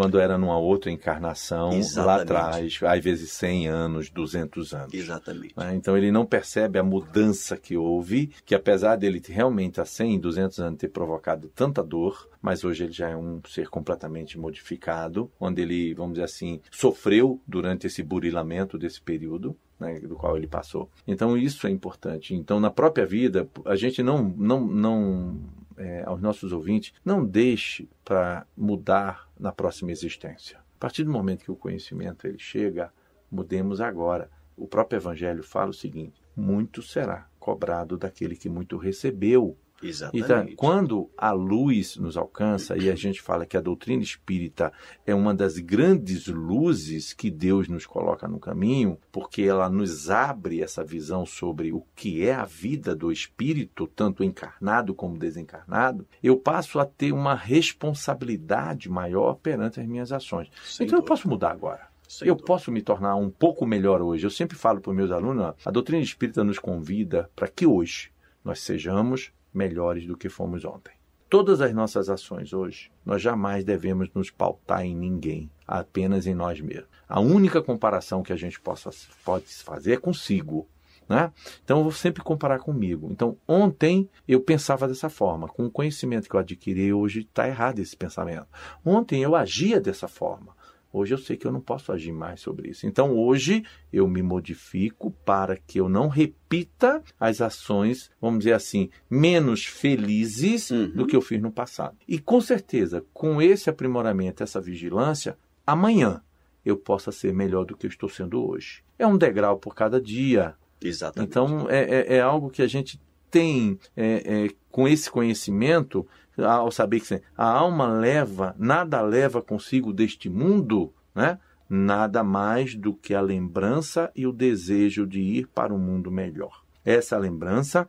quando 0.00 0.18
era 0.18 0.38
numa 0.38 0.58
outra 0.58 0.90
encarnação 0.90 1.72
Exatamente. 1.74 2.06
lá 2.06 2.22
atrás, 2.22 2.80
às 2.82 3.04
vezes 3.04 3.30
100 3.32 3.68
anos, 3.68 4.08
200 4.08 4.72
anos. 4.72 4.94
Exatamente. 4.94 5.52
Né? 5.54 5.74
Então 5.74 5.94
ele 5.94 6.10
não 6.10 6.24
percebe 6.24 6.78
a 6.78 6.82
mudança 6.82 7.54
que 7.54 7.76
houve, 7.76 8.28
que 8.46 8.54
apesar 8.54 8.96
dele 8.96 9.20
realmente 9.26 9.78
há 9.78 9.84
100, 9.84 10.18
200 10.20 10.58
anos 10.60 10.78
ter 10.78 10.88
provocado 10.88 11.48
tanta 11.54 11.82
dor, 11.82 12.30
mas 12.40 12.64
hoje 12.64 12.84
ele 12.84 12.92
já 12.92 13.10
é 13.10 13.16
um 13.16 13.42
ser 13.46 13.68
completamente 13.68 14.38
modificado, 14.38 15.30
onde 15.38 15.60
ele, 15.60 15.92
vamos 15.92 16.14
dizer 16.14 16.24
assim, 16.24 16.62
sofreu 16.70 17.38
durante 17.46 17.86
esse 17.86 18.02
burilamento 18.02 18.78
desse 18.78 19.02
período, 19.02 19.54
né, 19.78 20.00
do 20.00 20.16
qual 20.16 20.34
ele 20.34 20.46
passou. 20.46 20.88
Então 21.06 21.36
isso 21.36 21.66
é 21.66 21.70
importante. 21.70 22.34
Então 22.34 22.58
na 22.58 22.70
própria 22.70 23.04
vida 23.04 23.46
a 23.66 23.76
gente 23.76 24.02
não 24.02 24.22
não 24.36 24.66
não 24.66 25.40
é, 25.80 26.02
aos 26.04 26.20
nossos 26.20 26.52
ouvintes, 26.52 26.92
não 27.02 27.24
deixe 27.24 27.88
para 28.04 28.46
mudar 28.56 29.28
na 29.38 29.50
próxima 29.50 29.90
existência. 29.90 30.58
A 30.58 30.78
partir 30.78 31.04
do 31.04 31.10
momento 31.10 31.44
que 31.44 31.50
o 31.50 31.56
conhecimento 31.56 32.26
ele 32.26 32.38
chega, 32.38 32.92
mudemos 33.30 33.80
agora. 33.80 34.30
O 34.56 34.68
próprio 34.68 34.98
Evangelho 34.98 35.42
fala 35.42 35.70
o 35.70 35.74
seguinte: 35.74 36.22
muito 36.36 36.82
será 36.82 37.26
cobrado 37.38 37.96
daquele 37.96 38.36
que 38.36 38.48
muito 38.48 38.76
recebeu. 38.76 39.56
Exatamente. 39.82 40.52
Então, 40.52 40.56
quando 40.56 41.10
a 41.16 41.32
luz 41.32 41.96
nos 41.96 42.16
alcança 42.16 42.76
e 42.76 42.90
a 42.90 42.94
gente 42.94 43.20
fala 43.20 43.46
que 43.46 43.56
a 43.56 43.60
doutrina 43.60 44.02
espírita 44.02 44.72
é 45.06 45.14
uma 45.14 45.34
das 45.34 45.58
grandes 45.58 46.26
luzes 46.26 47.12
que 47.12 47.30
Deus 47.30 47.68
nos 47.68 47.86
coloca 47.86 48.28
no 48.28 48.38
caminho, 48.38 48.98
porque 49.10 49.42
ela 49.42 49.68
nos 49.70 50.10
abre 50.10 50.62
essa 50.62 50.84
visão 50.84 51.24
sobre 51.24 51.72
o 51.72 51.84
que 51.94 52.26
é 52.26 52.34
a 52.34 52.44
vida 52.44 52.94
do 52.94 53.10
espírito, 53.10 53.86
tanto 53.86 54.22
encarnado 54.22 54.94
como 54.94 55.18
desencarnado, 55.18 56.06
eu 56.22 56.36
passo 56.36 56.78
a 56.78 56.84
ter 56.84 57.12
uma 57.12 57.34
responsabilidade 57.34 58.88
maior 58.88 59.34
perante 59.34 59.80
as 59.80 59.86
minhas 59.86 60.12
ações. 60.12 60.48
Sem 60.64 60.86
então 60.86 60.98
dúvida. 60.98 60.98
eu 60.98 61.02
posso 61.02 61.28
mudar 61.28 61.50
agora. 61.50 61.88
Sem 62.06 62.28
eu 62.28 62.34
dúvida. 62.34 62.46
posso 62.46 62.72
me 62.72 62.82
tornar 62.82 63.16
um 63.16 63.30
pouco 63.30 63.64
melhor 63.64 64.02
hoje. 64.02 64.26
Eu 64.26 64.30
sempre 64.30 64.56
falo 64.56 64.80
para 64.80 64.90
os 64.90 64.96
meus 64.96 65.10
alunos, 65.10 65.44
ó, 65.44 65.54
a 65.64 65.70
doutrina 65.70 66.02
espírita 66.02 66.44
nos 66.44 66.58
convida 66.58 67.30
para 67.34 67.48
que 67.48 67.66
hoje 67.66 68.10
nós 68.44 68.60
sejamos 68.60 69.32
melhores 69.52 70.06
do 70.06 70.16
que 70.16 70.28
fomos 70.28 70.64
ontem. 70.64 70.92
Todas 71.28 71.60
as 71.60 71.72
nossas 71.72 72.08
ações 72.08 72.52
hoje, 72.52 72.90
nós 73.06 73.22
jamais 73.22 73.64
devemos 73.64 74.10
nos 74.12 74.30
pautar 74.30 74.84
em 74.84 74.96
ninguém, 74.96 75.48
apenas 75.66 76.26
em 76.26 76.34
nós 76.34 76.60
mesmos. 76.60 76.88
A 77.08 77.20
única 77.20 77.62
comparação 77.62 78.22
que 78.22 78.32
a 78.32 78.36
gente 78.36 78.60
possa, 78.60 78.90
pode 79.24 79.46
fazer 79.46 79.92
é 79.92 79.96
consigo. 79.96 80.68
Né? 81.08 81.32
Então 81.64 81.78
eu 81.78 81.82
vou 81.82 81.92
sempre 81.92 82.22
comparar 82.22 82.60
comigo. 82.60 83.08
Então 83.10 83.36
ontem 83.46 84.08
eu 84.26 84.40
pensava 84.40 84.86
dessa 84.86 85.08
forma, 85.08 85.48
com 85.48 85.66
o 85.66 85.70
conhecimento 85.70 86.28
que 86.28 86.34
eu 86.34 86.40
adquiri 86.40 86.92
hoje 86.92 87.20
está 87.20 87.48
errado 87.48 87.80
esse 87.80 87.96
pensamento. 87.96 88.46
Ontem 88.84 89.22
eu 89.22 89.34
agia 89.34 89.80
dessa 89.80 90.06
forma. 90.06 90.54
Hoje 90.92 91.14
eu 91.14 91.18
sei 91.18 91.36
que 91.36 91.46
eu 91.46 91.52
não 91.52 91.60
posso 91.60 91.92
agir 91.92 92.12
mais 92.12 92.40
sobre 92.40 92.70
isso. 92.70 92.86
Então 92.86 93.16
hoje 93.16 93.64
eu 93.92 94.08
me 94.08 94.22
modifico 94.22 95.10
para 95.24 95.56
que 95.56 95.78
eu 95.78 95.88
não 95.88 96.08
repita 96.08 97.02
as 97.18 97.40
ações, 97.40 98.10
vamos 98.20 98.40
dizer 98.40 98.54
assim, 98.54 98.90
menos 99.08 99.64
felizes 99.64 100.70
uhum. 100.70 100.90
do 100.90 101.06
que 101.06 101.14
eu 101.14 101.20
fiz 101.20 101.40
no 101.40 101.52
passado. 101.52 101.96
E 102.08 102.18
com 102.18 102.40
certeza, 102.40 103.04
com 103.12 103.40
esse 103.40 103.70
aprimoramento, 103.70 104.42
essa 104.42 104.60
vigilância, 104.60 105.38
amanhã 105.66 106.22
eu 106.64 106.76
possa 106.76 107.12
ser 107.12 107.32
melhor 107.32 107.64
do 107.64 107.76
que 107.76 107.86
eu 107.86 107.90
estou 107.90 108.08
sendo 108.08 108.44
hoje. 108.44 108.82
É 108.98 109.06
um 109.06 109.16
degrau 109.16 109.58
por 109.58 109.74
cada 109.74 110.00
dia. 110.00 110.54
Exatamente. 110.82 111.30
Então 111.30 111.68
é, 111.70 111.82
é, 111.82 112.16
é 112.16 112.20
algo 112.20 112.50
que 112.50 112.62
a 112.62 112.66
gente 112.66 113.00
tem 113.30 113.78
é, 113.96 114.46
é 114.46 114.48
com 114.70 114.88
esse 114.88 115.10
conhecimento 115.10 116.06
ao 116.44 116.70
saber 116.70 117.00
que 117.00 117.22
a 117.36 117.44
alma 117.44 117.88
leva, 117.88 118.54
nada 118.58 119.00
leva 119.00 119.42
consigo 119.42 119.92
deste 119.92 120.28
mundo, 120.28 120.92
né? 121.14 121.38
nada 121.68 122.24
mais 122.24 122.74
do 122.74 122.92
que 122.92 123.14
a 123.14 123.20
lembrança 123.20 124.10
e 124.14 124.26
o 124.26 124.32
desejo 124.32 125.06
de 125.06 125.20
ir 125.20 125.46
para 125.48 125.72
um 125.72 125.78
mundo 125.78 126.10
melhor. 126.10 126.64
Essa 126.84 127.16
lembrança 127.16 127.88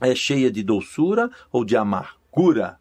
é 0.00 0.14
cheia 0.14 0.50
de 0.50 0.62
doçura 0.62 1.30
ou 1.52 1.64
de 1.64 1.76
amargura? 1.76 2.80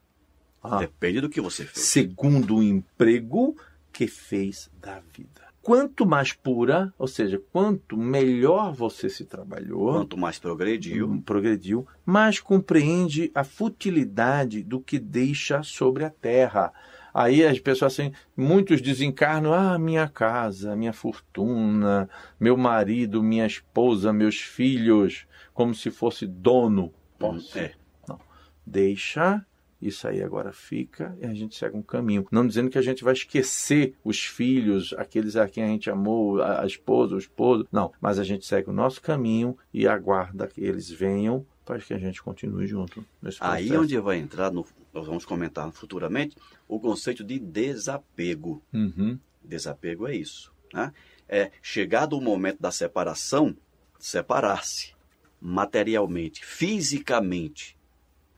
Ah, 0.62 0.78
Depende 0.78 1.22
do 1.22 1.30
que 1.30 1.42
você 1.42 1.66
fez. 1.66 1.86
Segundo 1.86 2.58
o 2.58 2.64
emprego 2.64 3.56
que 3.92 4.08
fez 4.08 4.72
da 4.82 5.02
vida 5.16 5.53
quanto 5.64 6.06
mais 6.06 6.34
pura, 6.34 6.94
ou 7.00 7.08
seja, 7.08 7.42
quanto 7.52 7.96
melhor 7.96 8.74
você 8.74 9.10
se 9.10 9.24
trabalhou, 9.24 9.94
quanto 9.94 10.18
mais 10.18 10.38
progrediu, 10.38 11.08
hum, 11.08 11.22
progrediu, 11.22 11.88
mais 12.06 12.42
compreende 12.42 13.32
a 13.34 13.46
futilidade 13.46 14.62
do 14.62 14.82
que 14.82 15.00
deixa 15.00 15.64
sobre 15.64 16.04
a 16.04 16.10
terra. 16.10 16.74
Aí 17.14 17.46
as 17.46 17.60
pessoas 17.60 17.94
assim, 17.94 18.12
muitos 18.36 18.82
desencarnam, 18.82 19.54
ah, 19.54 19.80
minha 19.80 20.08
casa, 20.10 20.76
minha 20.76 20.92
fortuna, 20.92 22.10
meu 22.38 22.58
marido, 22.58 23.24
minha 23.24 23.48
esposa, 23.48 24.12
meus 24.12 24.42
filhos, 24.42 25.26
como 25.54 25.74
se 25.74 25.90
fosse 25.90 26.28
dono. 26.28 26.94
Posso. 27.18 27.58
É. 27.58 27.72
Não. 28.06 28.20
Deixa 28.66 29.46
isso 29.88 30.08
aí 30.08 30.24
agora 30.24 30.52
fica 30.52 31.16
e 31.20 31.26
a 31.26 31.34
gente 31.34 31.56
segue 31.56 31.76
um 31.76 31.82
caminho. 31.82 32.26
Não 32.32 32.48
dizendo 32.48 32.70
que 32.70 32.78
a 32.78 32.82
gente 32.82 33.04
vai 33.04 33.14
esquecer 33.14 33.96
os 34.04 34.20
filhos, 34.20 34.94
aqueles 34.98 35.36
a 35.36 35.48
quem 35.48 35.64
a 35.64 35.68
gente 35.68 35.90
amou, 35.90 36.42
a 36.42 36.66
esposa, 36.66 37.16
o 37.16 37.20
esposo. 37.20 37.68
Não, 37.72 37.92
mas 38.00 38.18
a 38.18 38.24
gente 38.24 38.46
segue 38.46 38.70
o 38.70 38.74
nosso 38.74 39.02
caminho 39.02 39.58
e 39.74 39.88
aguarda 39.88 40.48
que 40.48 40.62
eles 40.62 40.90
venham 40.90 41.46
para 41.66 41.80
que 41.80 41.94
a 41.94 41.98
gente 41.98 42.22
continue 42.22 42.68
junto 42.68 43.06
nesse 43.22 43.40
processo. 43.40 43.74
Aí 43.74 43.78
onde 43.78 43.98
vai 44.00 44.18
entrar, 44.18 44.52
no, 44.52 44.66
nós 44.94 45.08
vamos 45.08 45.26
comentar 45.26 45.72
futuramente, 45.72 46.36
o 46.68 46.80
conceito 46.80 47.24
de 47.24 47.40
desapego. 47.40 48.62
Uhum. 48.74 49.18
Desapego 49.44 50.08
é 50.08 50.16
isso. 50.16 50.54
Né? 50.74 50.94
É 51.28 51.52
chegado 51.62 52.18
o 52.18 52.22
momento 52.22 52.60
da 52.62 52.72
separação, 52.72 53.56
separar-se 54.00 54.94
materialmente, 55.40 56.46
fisicamente 56.46 57.78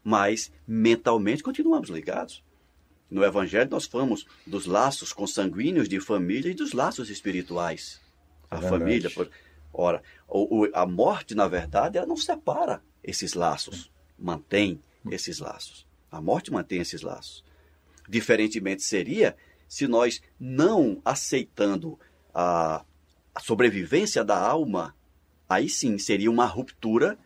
mas 0.05 0.51
mentalmente 0.67 1.41
continuamos 1.41 1.89
ligados. 1.89 2.43
No 3.09 3.23
Evangelho, 3.23 3.71
nós 3.71 3.85
falamos 3.85 4.27
dos 4.45 4.67
laços 4.67 5.11
consanguíneos 5.11 5.89
de 5.89 5.99
família 5.99 6.51
e 6.51 6.53
dos 6.53 6.73
laços 6.73 7.09
espirituais. 7.09 7.99
É 8.51 8.55
a 8.55 8.61
família, 8.61 9.09
por... 9.09 9.27
ora, 9.73 10.03
o, 10.27 10.61
o, 10.61 10.69
a 10.73 10.85
morte, 10.85 11.33
na 11.33 11.47
verdade, 11.47 11.97
ela 11.97 12.05
não 12.05 12.15
separa 12.15 12.83
esses 13.03 13.33
laços, 13.33 13.91
mantém 14.17 14.79
esses 15.09 15.39
laços. 15.39 15.87
A 16.11 16.21
morte 16.21 16.51
mantém 16.51 16.81
esses 16.81 17.01
laços. 17.01 17.43
Diferentemente 18.07 18.83
seria 18.83 19.35
se 19.67 19.87
nós 19.87 20.21
não 20.39 21.01
aceitando 21.03 21.99
a, 22.31 22.85
a 23.33 23.39
sobrevivência 23.39 24.23
da 24.23 24.37
alma, 24.37 24.95
aí 25.49 25.67
sim 25.67 25.97
seria 25.97 26.29
uma 26.29 26.45
ruptura 26.45 27.17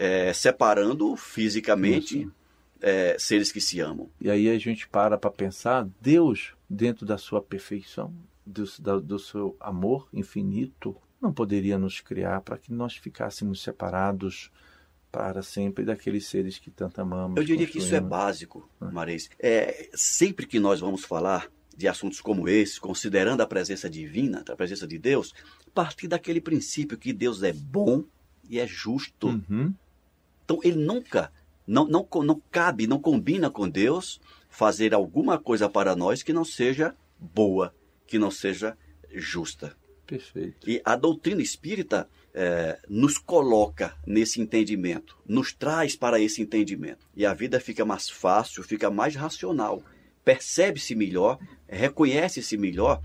é, 0.00 0.32
separando 0.32 1.14
fisicamente 1.14 2.26
é, 2.80 3.18
seres 3.18 3.52
que 3.52 3.60
se 3.60 3.80
amam. 3.80 4.08
E 4.18 4.30
aí 4.30 4.48
a 4.48 4.58
gente 4.58 4.88
para 4.88 5.18
para 5.18 5.30
pensar, 5.30 5.86
Deus, 6.00 6.54
dentro 6.68 7.04
da 7.04 7.18
sua 7.18 7.42
perfeição, 7.42 8.10
do, 8.46 8.64
do 9.02 9.18
seu 9.18 9.54
amor 9.60 10.08
infinito, 10.10 10.96
não 11.20 11.34
poderia 11.34 11.76
nos 11.76 12.00
criar 12.00 12.40
para 12.40 12.56
que 12.56 12.72
nós 12.72 12.96
ficássemos 12.96 13.62
separados 13.62 14.50
para 15.12 15.42
sempre 15.42 15.84
daqueles 15.84 16.26
seres 16.26 16.58
que 16.58 16.70
tanto 16.70 16.98
amamos. 16.98 17.36
Eu 17.36 17.44
diria 17.44 17.66
que 17.66 17.76
isso 17.76 17.94
é 17.94 18.00
básico, 18.00 18.66
Marês. 18.80 19.28
É, 19.38 19.90
sempre 19.92 20.46
que 20.46 20.58
nós 20.58 20.80
vamos 20.80 21.04
falar 21.04 21.46
de 21.76 21.86
assuntos 21.86 22.22
como 22.22 22.48
esse, 22.48 22.80
considerando 22.80 23.42
a 23.42 23.46
presença 23.46 23.90
divina, 23.90 24.42
a 24.48 24.56
presença 24.56 24.86
de 24.86 24.98
Deus, 24.98 25.34
partir 25.74 26.08
daquele 26.08 26.40
princípio 26.40 26.96
que 26.96 27.12
Deus 27.12 27.42
é 27.42 27.52
bom 27.52 28.02
e 28.48 28.58
é 28.58 28.66
justo. 28.66 29.28
Uhum. 29.28 29.74
Então 30.50 30.58
ele 30.64 30.78
nunca 30.84 31.30
Não, 31.64 31.86
não, 31.86 32.08
não 32.24 32.42
cabe, 32.50 32.88
não 32.88 32.98
combina 32.98 33.48
com 33.48 33.68
Deus 33.68 34.20
fazer 34.48 34.92
alguma 34.92 35.38
coisa 35.38 35.68
para 35.68 35.94
nós 35.94 36.20
que 36.24 36.32
não 36.32 36.44
seja 36.44 36.96
boa, 37.16 37.72
que 38.08 38.18
não 38.18 38.32
seja 38.32 38.76
justa. 39.12 39.76
Perfeito. 40.04 40.68
E 40.68 40.82
a 40.84 40.96
doutrina 40.96 41.40
espírita 41.40 42.08
é, 42.34 42.80
nos 42.88 43.16
coloca 43.16 43.94
nesse 44.04 44.40
entendimento, 44.40 45.16
nos 45.24 45.52
traz 45.52 45.94
para 45.94 46.18
esse 46.18 46.42
entendimento. 46.42 47.06
E 47.14 47.24
a 47.24 47.32
vida 47.32 47.60
fica 47.60 47.84
mais 47.84 48.10
fácil, 48.10 48.64
fica 48.64 48.90
mais 48.90 49.14
racional. 49.14 49.84
Percebe-se 50.24 50.96
melhor, 50.96 51.38
reconhece-se 51.68 52.56
melhor 52.56 53.00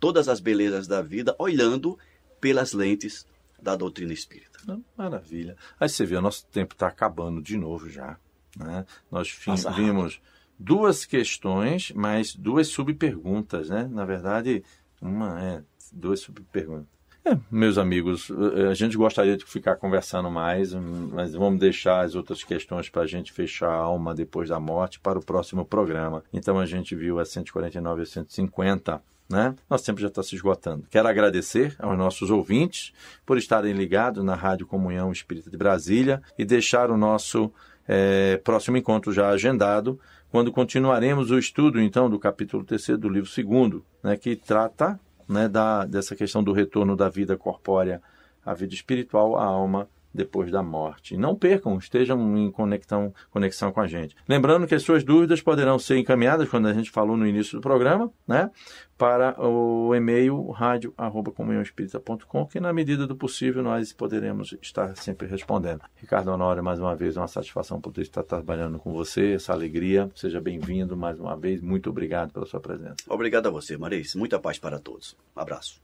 todas 0.00 0.26
as 0.26 0.40
belezas 0.40 0.86
da 0.86 1.02
vida, 1.02 1.36
olhando 1.38 1.98
pelas 2.40 2.72
lentes 2.72 3.26
da 3.66 3.74
doutrina 3.74 4.12
espírita. 4.12 4.60
Maravilha. 4.96 5.56
Aí 5.78 5.88
você 5.88 6.06
vê, 6.06 6.14
o 6.14 6.22
nosso 6.22 6.46
tempo 6.46 6.74
está 6.74 6.86
acabando 6.86 7.42
de 7.42 7.56
novo 7.56 7.90
já. 7.90 8.16
Né? 8.56 8.86
Nós 9.10 9.36
vimos 9.74 10.20
duas 10.56 11.04
questões, 11.04 11.90
mas 11.90 12.32
duas 12.36 12.68
subperguntas, 12.68 13.68
né? 13.68 13.88
Na 13.90 14.04
verdade, 14.04 14.62
uma 15.02 15.42
é 15.42 15.62
duas 15.92 16.20
subperguntas. 16.20 16.86
É, 17.24 17.36
meus 17.50 17.76
amigos, 17.76 18.30
eh, 18.30 18.68
a 18.68 18.74
gente 18.74 18.96
gostaria 18.96 19.36
de 19.36 19.44
ficar 19.44 19.74
conversando 19.74 20.30
mais, 20.30 20.72
mas 20.72 21.34
vamos 21.34 21.58
deixar 21.58 22.04
as 22.04 22.14
outras 22.14 22.44
questões 22.44 22.88
para 22.88 23.02
a 23.02 23.06
gente 23.06 23.32
fechar 23.32 23.68
a 23.68 23.74
alma 23.74 24.14
depois 24.14 24.48
da 24.48 24.60
morte 24.60 25.00
para 25.00 25.18
o 25.18 25.24
próximo 25.24 25.64
programa. 25.64 26.22
Então 26.32 26.56
a 26.56 26.64
gente 26.64 26.94
viu 26.94 27.18
a 27.18 27.24
149 27.24 28.00
e 28.00 28.04
a 28.04 28.06
150. 28.06 29.02
Né? 29.28 29.54
Nosso 29.68 29.84
tempo 29.84 30.00
já 30.00 30.06
está 30.06 30.22
se 30.22 30.36
esgotando. 30.36 30.86
Quero 30.88 31.08
agradecer 31.08 31.74
aos 31.80 31.98
nossos 31.98 32.30
ouvintes 32.30 32.92
por 33.24 33.36
estarem 33.36 33.72
ligados 33.72 34.24
na 34.24 34.36
Rádio 34.36 34.66
Comunhão 34.66 35.10
Espírita 35.10 35.50
de 35.50 35.56
Brasília 35.56 36.22
e 36.38 36.44
deixar 36.44 36.90
o 36.90 36.96
nosso 36.96 37.52
é, 37.88 38.36
próximo 38.38 38.76
encontro 38.76 39.12
já 39.12 39.28
agendado, 39.28 39.98
quando 40.30 40.52
continuaremos 40.52 41.30
o 41.30 41.38
estudo, 41.38 41.80
então, 41.80 42.10
do 42.10 42.18
capítulo 42.18 42.64
3 42.64 42.98
do 42.98 43.08
livro 43.08 43.30
2, 43.30 43.82
né, 44.02 44.16
que 44.16 44.36
trata 44.36 44.98
né, 45.28 45.48
da, 45.48 45.84
dessa 45.84 46.14
questão 46.14 46.42
do 46.42 46.52
retorno 46.52 46.96
da 46.96 47.08
vida 47.08 47.36
corpórea 47.36 48.02
à 48.44 48.54
vida 48.54 48.74
espiritual, 48.74 49.36
à 49.36 49.44
alma 49.44 49.88
depois 50.16 50.50
da 50.50 50.62
morte. 50.62 51.16
Não 51.16 51.36
percam, 51.36 51.78
estejam 51.78 52.36
em 52.36 52.50
conexão, 52.50 53.14
conexão 53.30 53.70
com 53.70 53.80
a 53.80 53.86
gente. 53.86 54.16
Lembrando 54.28 54.66
que 54.66 54.74
as 54.74 54.82
suas 54.82 55.04
dúvidas 55.04 55.40
poderão 55.40 55.78
ser 55.78 55.98
encaminhadas, 55.98 56.48
quando 56.48 56.66
a 56.66 56.72
gente 56.72 56.90
falou 56.90 57.16
no 57.16 57.26
início 57.26 57.58
do 57.58 57.62
programa, 57.62 58.10
né, 58.26 58.50
para 58.98 59.38
o 59.40 59.94
e-mail 59.94 60.50
rádio.comunhãoespírita.com, 60.50 62.46
que 62.46 62.58
na 62.58 62.72
medida 62.72 63.06
do 63.06 63.14
possível 63.14 63.62
nós 63.62 63.92
poderemos 63.92 64.56
estar 64.62 64.96
sempre 64.96 65.28
respondendo. 65.28 65.82
Ricardo 65.96 66.32
Honório, 66.32 66.64
mais 66.64 66.80
uma 66.80 66.96
vez, 66.96 67.16
uma 67.16 67.28
satisfação 67.28 67.80
poder 67.80 68.02
estar 68.02 68.22
trabalhando 68.22 68.78
com 68.78 68.92
você, 68.92 69.34
essa 69.34 69.52
alegria. 69.52 70.10
Seja 70.14 70.40
bem-vindo 70.40 70.96
mais 70.96 71.20
uma 71.20 71.36
vez. 71.36 71.60
Muito 71.60 71.90
obrigado 71.90 72.32
pela 72.32 72.46
sua 72.46 72.60
presença. 72.60 72.96
Obrigado 73.08 73.46
a 73.48 73.50
você, 73.50 73.76
Maris. 73.76 74.14
Muita 74.14 74.38
paz 74.38 74.58
para 74.58 74.78
todos. 74.78 75.16
Um 75.36 75.40
abraço. 75.40 75.80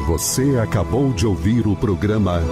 Você 0.00 0.58
acabou 0.58 1.12
de 1.12 1.26
ouvir 1.26 1.66
o 1.66 1.76
programa 1.76 2.42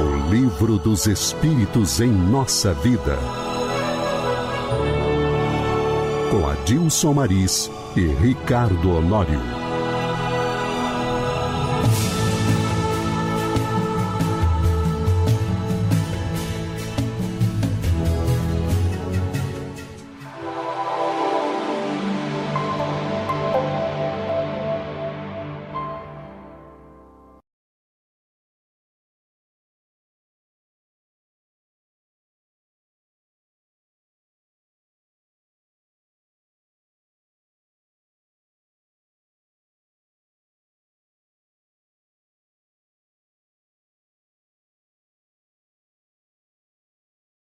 O 0.00 0.30
Livro 0.30 0.76
dos 0.76 1.06
Espíritos 1.06 2.00
em 2.00 2.10
Nossa 2.10 2.74
Vida. 2.74 3.16
Com 6.30 6.48
Adilson 6.48 7.12
Maris 7.12 7.70
e 7.94 8.06
Ricardo 8.06 8.96
Honório. 8.96 9.61